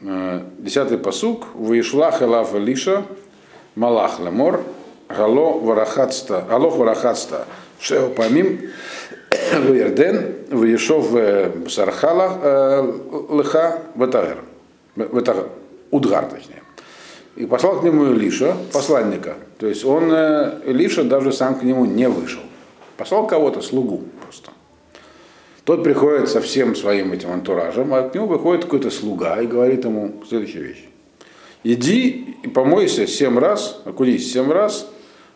[0.00, 1.46] Э, десятый пасук.
[1.54, 3.04] וישלח אליו אלישע
[3.74, 4.62] מלאך לאמר,
[5.08, 7.46] הלוך ורחצת, הלוך ורחצת,
[7.80, 8.60] Шео Памим,
[9.52, 11.10] Вирден, Вешов
[11.68, 12.86] Сархала
[13.30, 14.38] Леха Ватагер.
[15.90, 16.62] Удгар, точнее.
[17.36, 19.34] И послал к нему Илиша, посланника.
[19.58, 22.42] То есть он, Илиша даже сам к нему не вышел.
[22.96, 24.02] Послал кого-то, слугу.
[25.68, 29.84] Тот приходит со всем своим этим антуражем, а к нему выходит какой-то слуга и говорит
[29.84, 30.88] ему следующую вещь.
[31.62, 34.90] Иди и помойся семь раз, окунись семь раз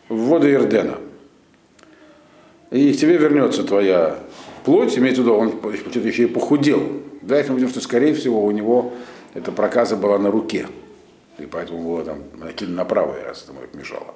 [0.09, 0.97] в воды Ирдена.
[2.71, 4.17] И к тебе вернется твоя
[4.65, 5.49] плоть, имеется в виду, он
[6.03, 6.81] еще и похудел.
[7.21, 8.91] Да, это потому что, скорее всего, у него
[9.35, 10.65] эта проказа была на руке.
[11.37, 14.15] И поэтому было там накинуто на правый раз, это мешало.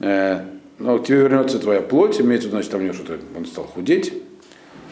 [0.00, 0.42] Э,
[0.78, 3.46] но к тебе вернется твоя плоть, имеется в виду, значит, там у него что-то, он
[3.46, 4.12] стал худеть,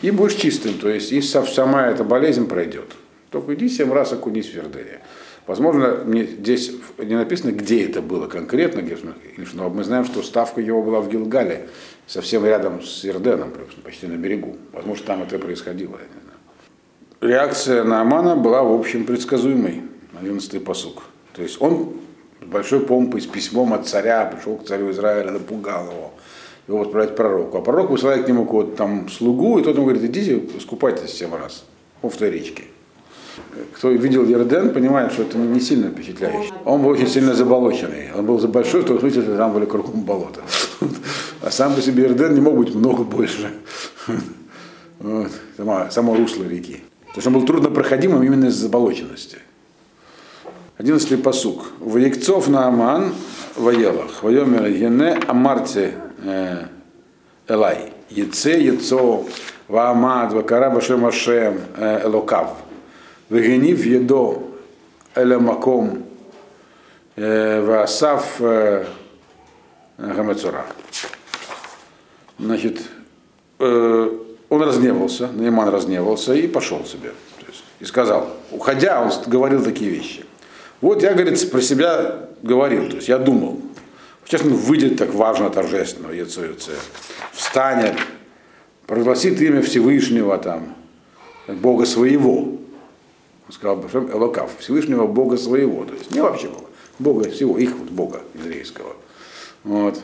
[0.02, 2.92] и будешь чистым, то есть и сама эта болезнь пройдет.
[3.30, 5.00] Только иди семь раз окунись в Вердене.
[5.46, 8.82] Возможно, мне здесь не написано, где это было конкретно,
[9.54, 11.68] но мы знаем, что ставка его была в Гилгале,
[12.06, 14.56] совсем рядом с Ирденом, почти на берегу.
[14.72, 15.92] Возможно, там это происходило.
[15.92, 16.38] Я не знаю.
[17.20, 19.82] Реакция на Амана была, в общем, предсказуемой.
[20.20, 21.04] 11-й посук.
[21.32, 21.94] То есть он
[22.42, 26.14] с большой помпой, с письмом от царя пришел к царю Израиля, напугал его
[26.68, 27.58] его отправлять пророку.
[27.58, 31.34] А пророк высылает к нему какого-то там слугу, и тот ему говорит, идите, скупайтесь семь
[31.34, 31.64] раз
[32.02, 32.64] в той речке.
[33.74, 36.52] Кто видел Ерден, понимает, что это не сильно впечатляюще.
[36.64, 38.10] Он был очень сильно заболоченный.
[38.14, 40.42] Он был за большой, в том смысле, что там были кругом болота.
[41.40, 43.50] А сам по себе Ерден не мог быть много больше.
[44.98, 45.30] Вот.
[45.56, 46.82] Само, само русло реки.
[47.06, 49.38] То есть он был труднопроходимым именно из-за заболоченности.
[50.76, 51.66] Одиннадцатый посук.
[51.78, 53.12] Воекцов на Аман
[53.54, 54.24] воелах.
[54.24, 56.64] Воемер Ене Амарте э,
[57.46, 57.92] Элай.
[58.10, 59.24] Яце Яцо
[59.68, 62.56] Ваамад Вакара Башем Ашем э, Элокав.
[63.30, 64.42] Вегенив Едо
[65.14, 66.04] Элемаком
[67.16, 68.40] э, Ваасав
[69.98, 70.64] Гамецура.
[72.38, 72.82] Значит,
[73.58, 77.12] он разневался, Нейман разневался и пошел себе.
[77.80, 80.24] И сказал, уходя, он говорил такие вещи.
[80.80, 83.60] Вот я, говорит, про себя говорил, то есть я думал.
[84.28, 86.72] Сейчас он выйдет так важно, торжественно, Яцуице,
[87.32, 87.94] встанет,
[88.86, 90.76] прогласит имя Всевышнего там,
[91.46, 92.40] Бога своего.
[92.40, 96.66] Он сказал, Элокав, Всевышнего Бога своего, то есть не вообще Бога,
[96.98, 98.96] Бога всего, их вот Бога еврейского.
[99.64, 99.98] Вот.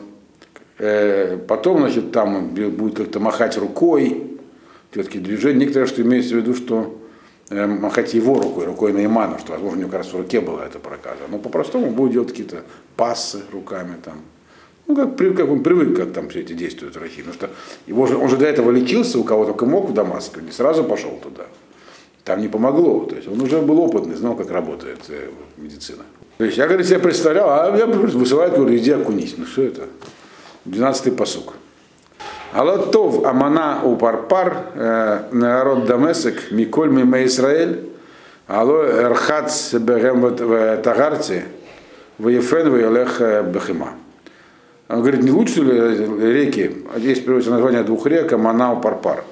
[0.79, 4.39] Э, потом, значит, там он будет как-то махать рукой,
[4.91, 5.59] такие движения.
[5.59, 6.99] Некоторые, что имеется в виду, что
[7.49, 10.79] махать его рукой, рукой Неймана, что, возможно, у него как раз в руке была эта
[10.79, 11.21] проказа.
[11.29, 12.63] Но по-простому будет делать какие-то
[12.95, 14.21] пассы руками там.
[14.87, 17.17] Ну, как, как он привык, как там все эти действуют врачи.
[17.23, 17.49] Потому что
[17.87, 20.83] его же, он же до этого лечился, у кого только мог в Дамаске, не сразу
[20.83, 21.45] пошел туда.
[22.23, 23.05] Там не помогло.
[23.05, 26.03] То есть он уже был опытный, знал, как работает э, медицина.
[26.37, 29.35] То есть я, говорит, себе представлял, а я высылаю, говорю, иди окунись.
[29.37, 29.87] Ну что это?
[30.65, 31.53] Двенадцатый посук.
[32.53, 37.89] Алатов Амана Упарпар, э, народ Дамесек, Миколь Мима Исраэль,
[38.47, 41.45] Ало Эрхац Бегем в Тагарте,
[42.17, 43.19] Ваефен Ваелех
[43.51, 43.93] Бехима.
[44.87, 49.23] Он говорит, не лучше ли реки, здесь приводится название двух рек, Амана Упарпар.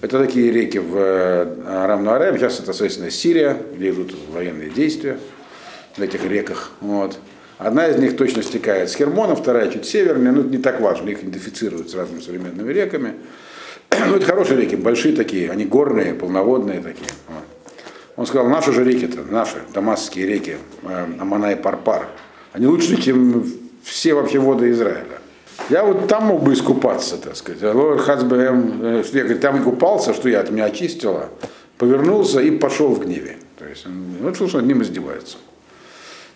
[0.00, 5.18] Это такие реки в э, Арамну Арам, сейчас это, соответственно, Сирия, где идут военные действия
[5.98, 6.70] на этих реках.
[6.80, 7.18] Вот.
[7.60, 11.10] Одна из них точно стекает с Хермона, вторая чуть севернее, но это не так важно,
[11.10, 13.14] их идентифицируют с разными современными реками.
[14.06, 17.10] Ну, это хорошие реки, большие такие, они горные, полноводные такие.
[18.16, 22.08] Он сказал, наши же реки-то, наши дамасские реки, э, Амана и Парпар,
[22.52, 23.44] они лучше, чем
[23.82, 25.18] все вообще воды Израиля.
[25.68, 27.60] Я вот там мог бы искупаться, так сказать.
[27.60, 31.28] Хацбэм, э, я говорит, там и купался, что я от меня очистила,
[31.76, 33.36] повернулся и пошел в гневе.
[33.58, 33.84] То есть
[34.24, 35.36] решил, что над ним издевается.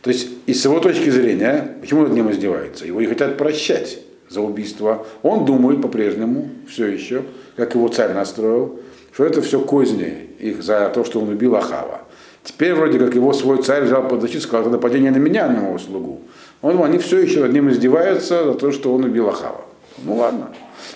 [0.05, 2.85] То есть, и с его точки зрения, почему над ним издеваются?
[2.85, 5.07] Его не хотят прощать за убийство.
[5.23, 7.23] Он думает по-прежнему, все еще,
[7.57, 8.81] как его царь настроил,
[9.15, 12.03] что это все козни их за то, что он убил Ахава.
[12.43, 15.61] Теперь вроде как его свой царь взял под защиту, сказал, это нападение на меня, на
[15.61, 16.21] моего слугу.
[16.61, 19.63] Он, они все еще над ним издеваются за то, что он убил Ахава.
[20.03, 20.51] Ну ладно.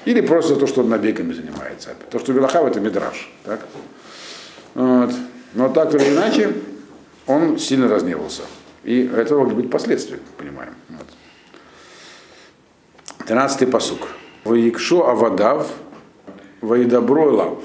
[0.05, 1.95] Или просто за то, что он набегами занимается.
[2.11, 3.33] То, что убил Ахава, это мидраж.
[3.47, 3.61] Так?
[4.75, 5.13] Вот.
[5.55, 6.53] Но так или иначе,
[7.27, 8.43] он сильно разневался.
[8.85, 10.75] И это могут быть последствия, понимаем.
[10.89, 11.07] Вот.
[13.27, 14.09] 13 посук.
[14.45, 15.69] Ваикшу авадав,
[16.61, 17.59] ваидабро лав,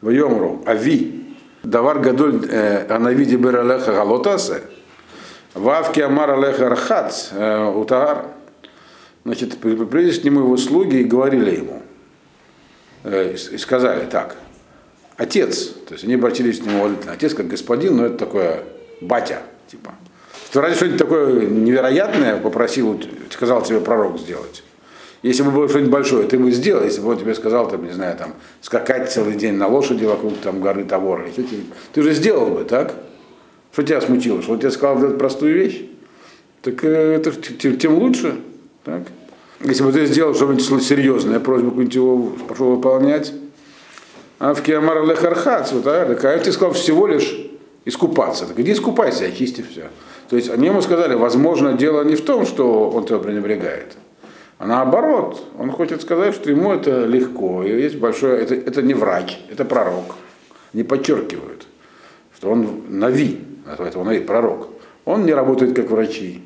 [0.00, 1.24] вайомру, ави,
[1.62, 4.62] давар гадоль э, анави дибер алеха галотасе,
[5.54, 8.26] вавки амар алеха архац, э, утагар.
[9.24, 11.82] Значит, пришли к нему его слуги и говорили ему,
[13.04, 14.36] э, и сказали так,
[15.16, 18.64] отец, то есть они обратились к нему, отец как господин, но это такое
[19.00, 19.94] батя, типа,
[20.54, 24.62] что ради что-нибудь такое невероятное попросил, сказал тебе пророк сделать.
[25.24, 27.90] Если бы было что-нибудь большое, ты бы сделал, если бы он тебе сказал, там, не
[27.90, 31.44] знаю, там, скакать целый день на лошади вокруг там, горы Тавор, ты,
[31.92, 32.94] ты же сделал бы, так?
[33.72, 34.42] Что тебя смутило?
[34.42, 35.86] Что он тебе сказал сделать простую вещь?
[36.62, 38.36] Так э, это тем лучше.
[38.84, 39.08] Так?
[39.58, 43.32] Если бы ты сделал что-нибудь серьезное, просьбу какую-нибудь его пошел выполнять.
[44.38, 47.44] А в Киамар Лехархац, вот, а, так, а ты сказал всего лишь
[47.84, 48.46] искупаться.
[48.46, 49.88] Так иди искупайся, очисти все.
[50.28, 53.96] То есть они ему сказали, возможно, дело не в том, что он тебя пренебрегает,
[54.58, 58.94] а наоборот, он хочет сказать, что ему это легко, и есть большое, это, это не
[58.94, 60.16] врач, это пророк.
[60.72, 61.66] Не подчеркивают,
[62.36, 64.68] что он нави, называется он нави, пророк.
[65.04, 66.42] Он не работает как врачи.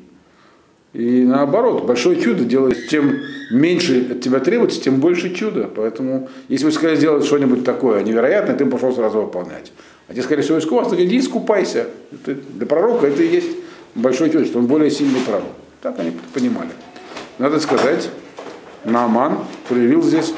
[0.91, 3.19] И наоборот, большое чудо делает, тем
[3.51, 5.69] меньше от тебя требуется, тем больше чуда.
[5.73, 9.71] Поэтому, если вы сказали сделать что-нибудь такое невероятное, ты пошел сразу выполнять.
[10.09, 11.87] А те сказали, все искупался, иди искупайся.
[12.11, 13.51] Это, для пророка это и есть
[13.93, 15.51] большой чудо, что он более сильный пророк.
[15.81, 16.71] Так они понимали.
[17.37, 18.09] Надо сказать,
[18.85, 20.33] Нааман проявил здесь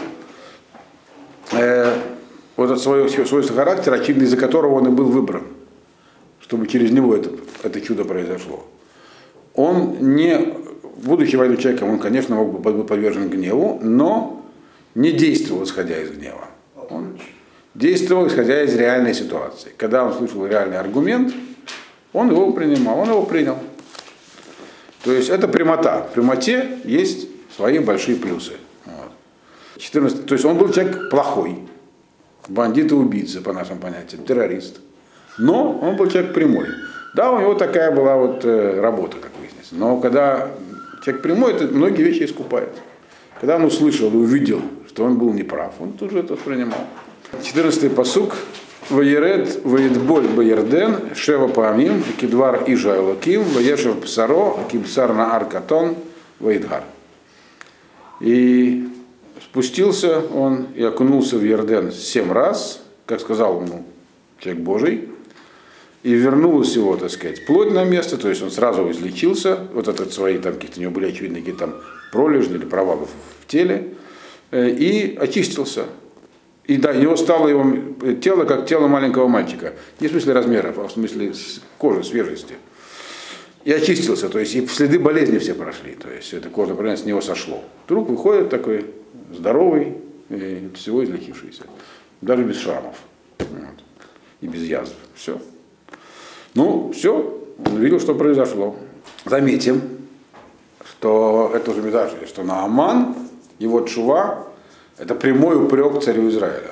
[1.54, 1.98] э,
[2.58, 5.44] вот это свое свойство характера, очевидно, из-за которого он и был выбран,
[6.42, 7.32] чтобы через него это,
[7.64, 8.66] это чудо произошло.
[9.54, 10.54] Он не,
[10.98, 14.46] будучи военным человеком, он, конечно, мог бы быть подвержен гневу, но
[14.96, 16.50] не действовал, исходя из гнева.
[16.90, 17.18] Он
[17.74, 19.72] действовал, исходя из реальной ситуации.
[19.78, 21.34] Когда он слышал реальный аргумент,
[22.14, 23.58] он его принимал, он его принял.
[25.04, 26.04] То есть это прямота.
[26.04, 28.54] В прямоте есть свои большие плюсы.
[28.86, 29.12] Вот.
[29.78, 31.60] 14, то есть он был человек плохой,
[32.48, 34.80] бандит и убийца, по нашим понятиям, террорист.
[35.38, 36.68] Но он был человек прямой.
[37.16, 39.76] Да, у него такая была вот э, работа, как выяснится.
[39.76, 40.50] Но когда
[41.04, 42.70] человек прямой, это многие вещи искупает.
[43.40, 46.86] Когда он услышал и увидел, что он был неправ, он тут же это воспринимал.
[47.34, 48.36] 14-й посук.
[48.90, 55.96] Ваерет, Ваедболь, Баярден, Шева Паамим, Кидвар Ижа Элоким, Ваешев Псаро, Кибсар на Аркатон,
[56.40, 56.84] Ваидгар.
[58.20, 58.90] И
[59.42, 63.86] спустился он и окунулся в Ярден семь раз, как сказал ему
[64.40, 65.10] человек Божий,
[66.04, 70.14] и вернулось его, так сказать, плоть на место, то есть он сразу излечился, вот этот
[70.14, 71.76] свои там какие-то у него были очевидные какие-то там
[72.12, 73.94] пролежни или провалы в теле,
[74.52, 75.86] э, и очистился.
[76.72, 77.66] И да, у него стало его
[78.22, 79.74] тело как тело маленького мальчика.
[80.00, 81.34] Не в смысле размеров, а в смысле
[81.78, 82.54] кожи, свежести.
[83.66, 85.96] И очистился, то есть и следы болезни все прошли.
[85.96, 87.62] То есть это кожа правильно с него сошло.
[87.86, 88.86] Вдруг выходит такой
[89.34, 89.98] здоровый,
[90.30, 91.64] и всего излечившийся.
[92.22, 92.96] Даже без шрамов.
[93.40, 93.84] Вот.
[94.40, 94.96] И без язв.
[95.14, 95.42] Все.
[96.54, 97.38] Ну, все.
[97.66, 98.78] Он видел, что произошло.
[99.26, 99.82] Заметим,
[100.90, 103.14] что это уже Медаш, что Нааман,
[103.60, 104.48] его чува,
[104.98, 106.72] это прямой упрек царю Израиля,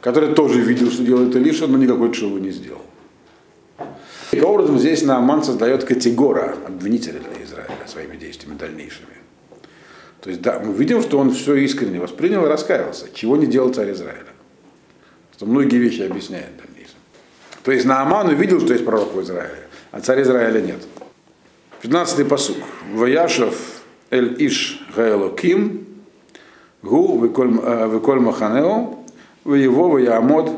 [0.00, 2.82] который тоже видел, что делает Илиша, но никакой чего не сделал.
[4.30, 9.08] Таким образом, здесь Нааман создает категора обвинителя для Израиля своими действиями дальнейшими.
[10.20, 13.72] То есть, да, мы видим, что он все искренне воспринял и раскаялся, чего не делал
[13.72, 14.26] царь Израиля.
[15.34, 16.96] Что многие вещи объясняет дальнейшем.
[17.64, 20.78] То есть Нааман увидел, что есть пророк в Израиле, а царь Израиля нет.
[21.82, 22.58] 15-й посук.
[22.92, 25.86] Ваяшев эль иш гаэлоким
[26.82, 28.98] гу веколь маханео
[29.44, 30.50] воево ваямод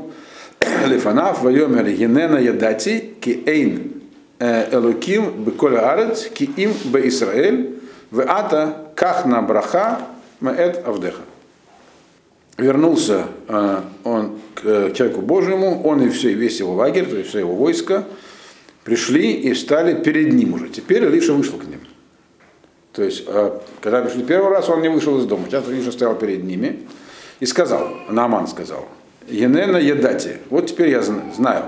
[0.86, 3.92] лифанав вайомер генена ядати ки эйн
[4.38, 7.78] элоким беколь арец ки им бе Исраэль
[8.10, 10.00] веата кахна браха
[10.40, 11.22] маэт авдеха.
[12.58, 13.26] Вернулся
[14.04, 18.04] он к человеку Божьему, он и все, весь его лагерь, то есть все его войско,
[18.84, 20.68] пришли и встали перед ним уже.
[20.68, 21.80] Теперь Илиша вышел к ним.
[22.92, 23.24] То есть,
[23.80, 25.46] когда пришли первый раз, он не вышел из дома.
[25.48, 26.80] Сейчас Илиша стоял перед ними
[27.40, 28.86] и сказал, Нааман сказал,
[29.28, 31.64] Енена едати, вот теперь я знаю,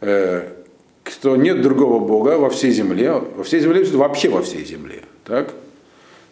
[0.00, 5.54] что нет другого Бога во всей земле, во всей земле, вообще во всей земле, так?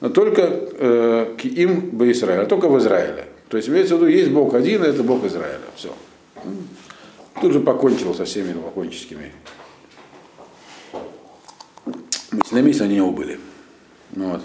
[0.01, 3.27] но только э, к им бы Израиль, только в Израиле.
[3.49, 5.59] То есть имеется в виду, есть Бог один, и это Бог Израиля.
[5.75, 5.93] Все.
[7.41, 9.33] Тут же покончил со всеми новоконческими
[12.31, 13.41] мыслями, если они не были.
[14.19, 14.43] Вот.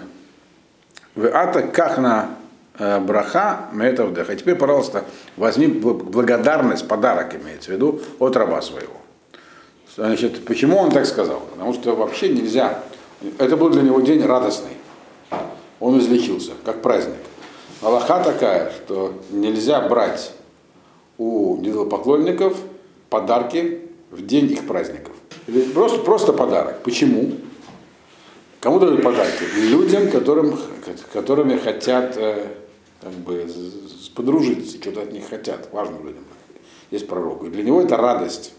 [1.16, 2.30] В ата кахна
[2.78, 4.30] э, браха метов дэх.
[4.30, 5.04] А теперь, пожалуйста,
[5.36, 8.94] возьми благодарность, подарок имеется в виду, от раба своего.
[9.96, 11.40] Значит, почему он так сказал?
[11.40, 12.82] Потому что вообще нельзя.
[13.38, 14.76] Это был для него день радостный.
[15.80, 17.16] Он излечился, как праздник.
[17.82, 20.32] Аллаха такая, что нельзя брать
[21.18, 22.56] у идолопоклонников
[23.10, 25.14] подарки в день их праздников.
[25.74, 26.82] Просто, просто подарок.
[26.82, 27.32] Почему?
[28.64, 29.44] Кому дают подарки?
[29.58, 30.58] Людям, которым,
[31.12, 32.46] которыми хотят э,
[32.98, 33.46] как бы,
[34.14, 36.24] подружиться, что-то от них хотят, важным людям.
[36.90, 37.44] Есть пророк.
[37.44, 38.54] И для него это радость.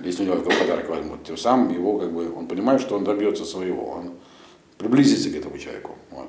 [0.00, 1.22] Если у него такой подарок возьмут.
[1.24, 3.90] Тем самым его, как бы, он понимает, что он добьется своего.
[3.90, 4.12] Он
[4.78, 5.94] приблизится к этому человеку.
[6.10, 6.28] Вот.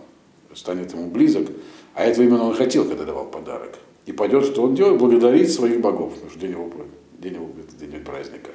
[0.54, 1.48] Станет ему близок.
[1.94, 3.76] А этого именно он хотел, когда давал подарок.
[4.06, 6.14] И пойдет, что он делает, благодарить своих богов.
[6.14, 6.70] Потому что день его,
[7.20, 7.48] день его
[7.80, 8.50] день праздника.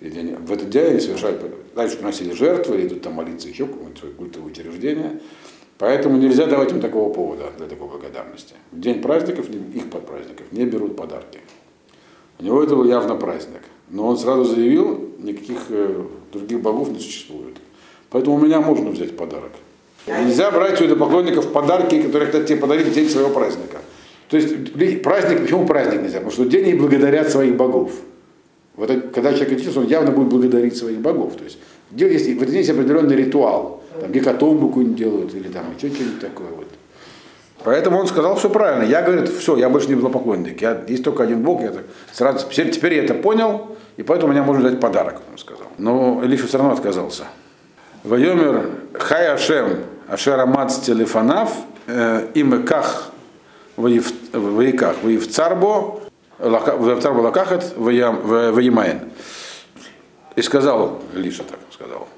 [0.00, 1.42] И день, в этот день они совершают,
[1.74, 5.20] дальше приносили жертвы, идут там молиться еще какое-нибудь культовое учреждение.
[5.78, 8.54] Поэтому нельзя давать им такого повода для такой благодарности.
[8.70, 11.40] В день праздников, их под праздников, не берут подарки.
[12.38, 13.60] У него это был явно праздник.
[13.88, 17.56] Но он сразу заявил, никаких э, других богов не существует.
[18.10, 19.52] Поэтому у меня можно взять подарок.
[20.06, 23.78] Нельзя брать у поклонников подарки, которые хотят тебе подарить в день своего праздника.
[24.28, 26.18] То есть праздник, почему праздник нельзя?
[26.18, 27.92] Потому что день они благодарят своих богов.
[28.80, 31.36] Вот, когда человек очистится, он явно будет благодарить своих богов.
[31.36, 31.58] То есть
[31.90, 33.82] есть, в день есть определенный ритуал.
[34.00, 36.46] Там гекатомбу какую-нибудь делают, или там еще что-нибудь такое.
[36.56, 36.66] Вот.
[37.62, 38.88] Поэтому он сказал все правильно.
[38.88, 40.62] Я, говорит, все, я больше не поклонник.
[40.62, 41.60] Я, есть только один Бог.
[41.60, 45.36] Я так сразу, теперь, теперь я это понял, и поэтому меня можно дать подарок, он
[45.36, 45.66] сказал.
[45.76, 47.24] Но Илиша все равно отказался.
[48.02, 51.54] Вайомер Хай Ашем Ашер Амад Телефанав
[51.86, 53.10] Имеках
[53.76, 54.96] Ваиках
[56.40, 59.00] Ваивцарбо Ваивцарбо Лакахат Ваимаен.
[60.36, 62.08] И сказал, Илиша так сказал,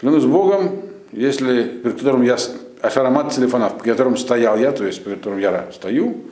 [0.00, 0.82] клянусь Богом,
[1.12, 2.36] если перед которым я
[2.80, 6.24] Ашарамат телефонов, перед которым стоял я, то есть перед которым я стою,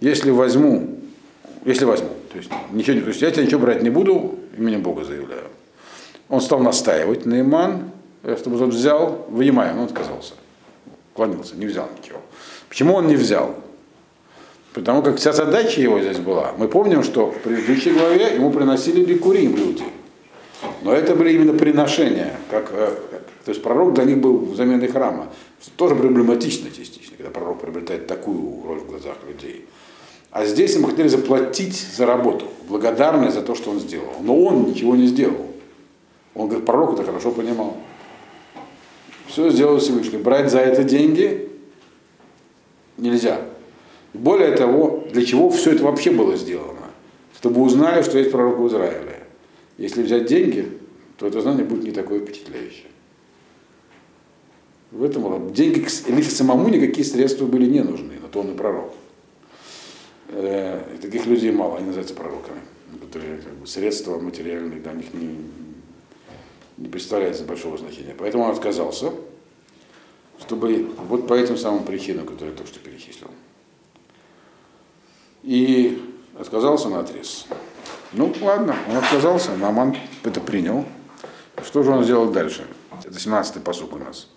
[0.00, 0.98] если возьму,
[1.64, 4.82] если возьму, то есть ничего не, то есть я тебя ничего брать не буду, именем
[4.82, 5.44] Бога заявляю.
[6.28, 7.90] Он стал настаивать на Иман,
[8.38, 10.34] чтобы тот взял, вынимая, он отказался.
[11.14, 12.20] Клонился, не взял ничего.
[12.68, 13.54] Почему он не взял?
[14.74, 16.52] Потому как вся задача его здесь была.
[16.58, 19.84] Мы помним, что в предыдущей главе ему приносили бикурим люди.
[20.82, 22.90] Но это были именно приношения, как, э,
[23.44, 25.28] то есть пророк для них был заменой храма.
[25.76, 29.66] Тоже проблематично частично, когда пророк приобретает такую роль в глазах людей.
[30.30, 34.14] А здесь ему хотели заплатить за работу, благодарность за то, что он сделал.
[34.20, 35.46] Но он ничего не сделал.
[36.34, 37.76] Он говорит, пророк это хорошо понимал.
[39.26, 40.18] Все сделал Всевышний.
[40.18, 41.48] Брать за это деньги
[42.96, 43.40] нельзя.
[44.14, 46.90] Более того, для чего все это вообще было сделано?
[47.36, 49.26] Чтобы узнали, что есть пророк в Израиле.
[49.76, 50.68] Если взять деньги,
[51.18, 52.86] то это знание будет не такое впечатляющее.
[54.90, 58.92] В этом деньги Илише самому никакие средства были не нужны, на то он и пророк.
[60.28, 62.60] Э, и таких людей мало, они называются пророками,
[63.00, 65.36] которые как бы, средства материальные для них не,
[66.78, 68.14] не представляется большого значения.
[68.18, 69.12] Поэтому он отказался,
[70.40, 73.28] чтобы вот по этим самым причинам, которые я только что перечислил.
[75.42, 76.02] И
[76.38, 77.46] отказался на отрез.
[78.12, 80.84] Ну, ладно, он отказался, Наман это принял.
[81.64, 82.66] Что же он сделал дальше?
[83.04, 84.28] Это 17-й посук у нас.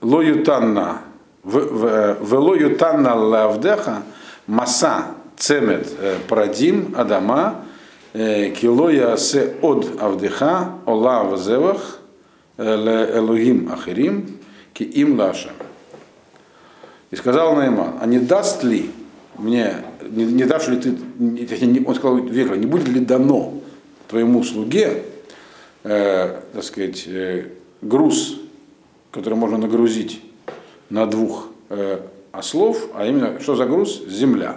[0.00, 1.02] Лоютанна,
[1.44, 4.02] велоютанна лавдеха,
[4.46, 7.64] маса цемет э, прадим адама,
[8.12, 12.00] э, килоя се од авдеха, ола вазевах,
[12.56, 14.38] э, элогим ахирим,
[14.72, 15.52] ки им лашем.
[17.10, 18.90] И сказал Найман, а не даст ли
[19.36, 19.76] мне,
[20.10, 20.94] не, не дашь ли ты,
[21.86, 23.54] он сказал вежливо, не будет ли дано
[24.08, 25.02] твоему слуге,
[25.82, 27.48] э, так сказать, э,
[27.82, 28.40] груз,
[29.10, 30.22] который можно нагрузить
[30.90, 32.00] на двух э,
[32.32, 34.02] ослов, а именно, что за груз?
[34.08, 34.56] Земля.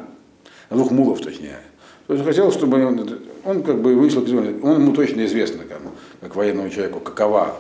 [0.69, 1.59] На двух мулов, точнее.
[2.07, 5.81] То есть хотел, чтобы он, он как бы вышел, он ему точно известно, как,
[6.21, 7.57] как военному человеку, какова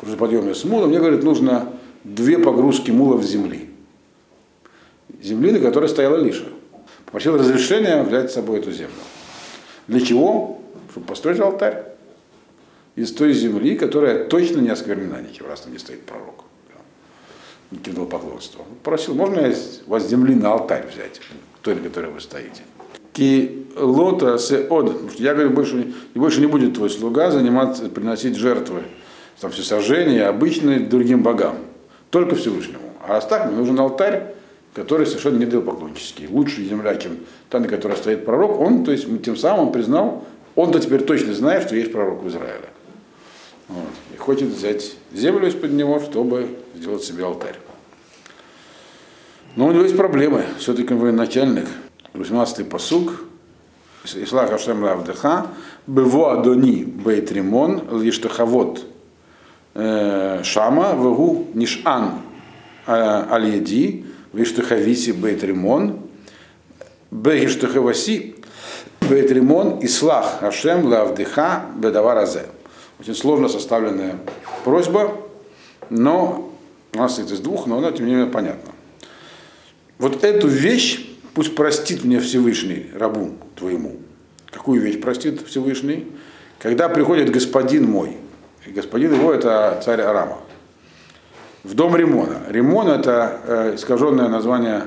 [0.00, 0.86] грузоподъемность мула.
[0.86, 1.72] Мне, говорит, нужно
[2.04, 3.68] две погрузки мулов земли.
[5.22, 6.46] Земли, на которой стояла Лиша.
[7.10, 8.94] Попросил разрешения взять с собой эту землю.
[9.88, 10.60] Для чего?
[10.92, 11.82] Чтобы построить алтарь
[12.94, 16.44] из той земли, которая точно не осквернена ничем, раз там не стоит пророк.
[17.72, 18.66] Никаким поклонством.
[18.84, 19.54] Просил, можно я
[19.86, 21.20] у вас земли на алтарь взять,
[21.62, 22.62] той, на которой вы стоите.
[23.12, 25.12] Ки лота се од.
[25.18, 28.82] Я говорю, больше, больше не будет твой слуга заниматься, приносить жертвы,
[29.40, 31.56] там все сожжения, обычные другим богам.
[32.10, 32.92] Только Всевышнему.
[33.06, 34.34] А мне нужен алтарь,
[34.74, 36.28] который совершенно не поклонческий.
[36.28, 37.18] Лучшая земля, чем
[37.48, 41.64] та, на которой стоит пророк, он, то есть тем самым признал, он-то теперь точно знает,
[41.64, 42.68] что есть пророк в Израиле.
[43.68, 43.88] Вот.
[44.14, 47.56] И хочет взять землю из-под него, чтобы сделать себе алтарь.
[49.56, 50.44] Но у него есть проблемы.
[50.58, 51.66] Все-таки он военачальник.
[52.14, 53.24] 18-й посуг.
[54.04, 55.48] Ислах Ашем Равдеха.
[55.86, 58.00] Бево Адони Бейтримон.
[58.00, 58.84] Лиштахавод
[59.74, 60.92] э, Шама.
[60.94, 62.20] Вегу Нишан
[62.86, 64.04] э, Альеди.
[64.32, 66.00] Виштахависи Бейтримон.
[67.10, 68.36] Беиштахаваси
[69.08, 69.78] Бейтримон.
[69.82, 72.46] Ислах Ашем Лавдеха Бедаваразе.
[73.00, 74.18] Очень сложно составленная
[74.62, 75.16] просьба,
[75.88, 76.52] но
[76.92, 78.72] у нас это из двух, но она тем не менее понятна.
[79.98, 83.96] Вот эту вещь пусть простит мне Всевышний, рабу твоему.
[84.50, 86.08] Какую вещь простит Всевышний?
[86.58, 88.18] Когда приходит господин мой,
[88.66, 90.38] и господин его это царь Арама,
[91.64, 92.38] в дом Римона.
[92.48, 94.84] Римон это э, искаженное название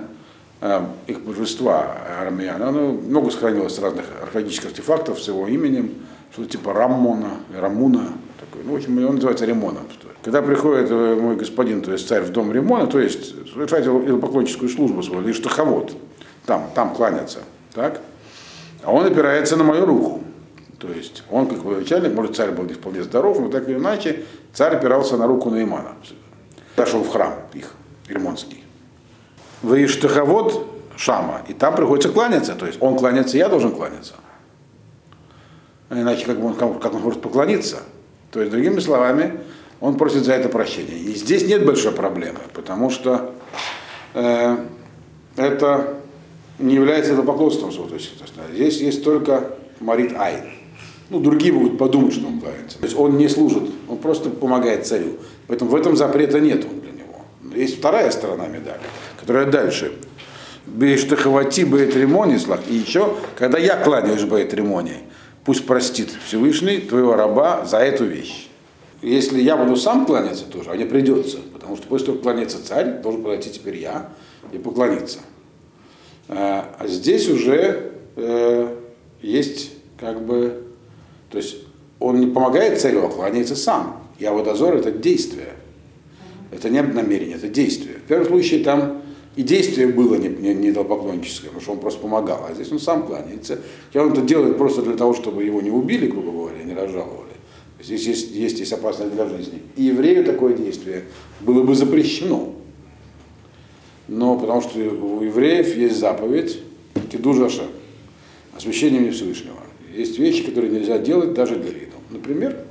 [0.61, 2.61] э, их божества армян.
[2.61, 5.91] Оно много сохранилось разных археологических артефактов с его именем
[6.33, 8.09] что-то типа Рамона, Рамуна,
[8.39, 9.83] такой, ну, в общем, он называется Ремоном.
[10.23, 13.85] Когда приходит э, мой господин, то есть царь в дом Ремона, то есть совершает
[14.19, 15.95] поклонническую службу свою, лишь таховод,
[16.47, 17.39] там, там кланяться,
[17.73, 18.01] так?
[18.81, 20.21] А он опирается на мою руку.
[20.79, 24.23] То есть он, как начальник, может, царь был не вполне здоров, но так или иначе,
[24.53, 25.91] царь опирался на руку Наимана.
[26.75, 27.73] Дошел в храм их.
[29.61, 32.55] Вы штаховод Шама, и там приходится кланяться.
[32.55, 34.13] То есть он кланяется, я должен кланяться.
[35.89, 37.83] А иначе как он, как он может поклониться?
[38.31, 39.39] То есть, другими словами,
[39.79, 40.97] он просит за это прощения.
[40.97, 43.35] И здесь нет большой проблемы, потому что
[44.13, 44.57] э,
[45.35, 45.97] это
[46.57, 47.99] не является идолопоклонством святого
[48.53, 50.45] Здесь есть только Марит Айн.
[51.09, 52.79] Ну, другие могут подумать, что он кланяется.
[52.79, 55.17] То есть он не служит, он просто помогает царю.
[55.47, 57.21] Поэтому в этом запрета нет для него.
[57.55, 58.81] Есть вторая сторона медали,
[59.19, 59.93] которая дальше.
[60.65, 62.61] Бештахавати Бейтримонислах.
[62.69, 65.01] И еще, когда я кланяюсь Бейтримоне,
[65.43, 68.49] пусть простит Всевышний твоего раба за эту вещь.
[69.01, 72.65] Если я буду сам кланяться тоже, а мне придется, потому что после того, как кланяется
[72.65, 74.09] царь, должен подойти теперь я
[74.53, 75.19] и поклониться.
[76.29, 78.75] А, а здесь уже э,
[79.21, 80.63] есть как бы,
[81.29, 81.57] то есть
[81.99, 84.02] он не помогает царю, а кланяется сам.
[84.19, 85.53] Я вот дозор это действие.
[86.51, 87.95] Это не намерение, это действие.
[87.95, 89.01] В первом случае там
[89.35, 92.79] и действие было не, не, не идолопоклонническое, потому что он просто помогал, а здесь он
[92.79, 93.59] сам кланяется.
[93.87, 97.33] Хотя он это делает просто для того, чтобы его не убили, грубо говоря, не разжаловали.
[97.81, 99.61] Здесь есть, есть, есть опасность для жизни.
[99.75, 101.03] И еврею такое действие
[101.41, 102.53] было бы запрещено.
[104.07, 106.59] Но потому что у евреев есть заповедь
[107.11, 107.63] Кидужаша,
[108.55, 109.57] освящение Всевышнего.
[109.93, 111.93] Есть вещи, которые нельзя делать даже для вида.
[112.09, 112.62] Например,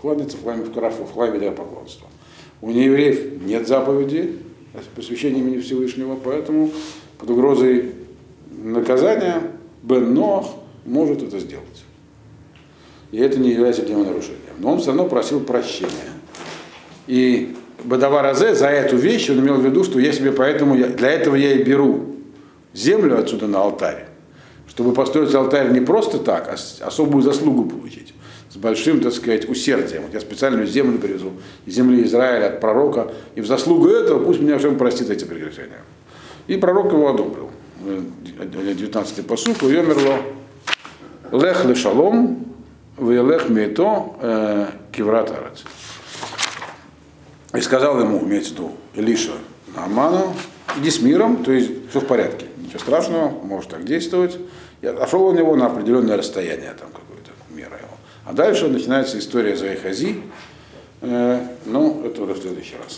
[0.00, 2.08] кланяться в хламе в карафу, в хламе для поклонства.
[2.60, 4.38] У неевреев нет заповеди
[4.94, 6.70] посвящения имени Всевышнего, поэтому
[7.18, 7.92] под угрозой
[8.50, 9.42] наказания
[9.82, 10.46] Бен Ноах
[10.84, 11.84] может это сделать.
[13.10, 14.54] И это не является для него нарушением.
[14.58, 16.12] Но он все равно просил прощения.
[17.06, 21.10] И Бадавар Азе за эту вещь он имел в виду, что я себе поэтому, для
[21.10, 22.16] этого я и беру
[22.74, 24.06] землю отсюда на алтарь,
[24.68, 28.12] чтобы построить алтарь не просто так, а особую заслугу получить,
[28.50, 30.02] с большим, так сказать, усердием.
[30.02, 31.32] Вот я специальную землю привезу,
[31.66, 35.80] земли Израиля от пророка, и в заслугу этого пусть меня всем простит эти прегрешения.
[36.46, 37.50] И пророк его одобрил.
[37.84, 40.18] 19-й посуд, уемерло,
[41.30, 42.44] лех ле шалом,
[42.96, 45.64] вейлех мейто э, киврат арец.
[47.54, 49.32] И сказал ему, имеется в виду, Илиша
[49.74, 50.34] Нааману,
[50.78, 54.38] иди с миром, то есть все в порядке, ничего страшного, можешь так действовать.
[54.82, 56.87] Я отошел у него на определенное расстояние, там.
[58.28, 60.20] А дальше начинается история Заихази,
[61.00, 62.96] э, ну, это уже в следующий раз.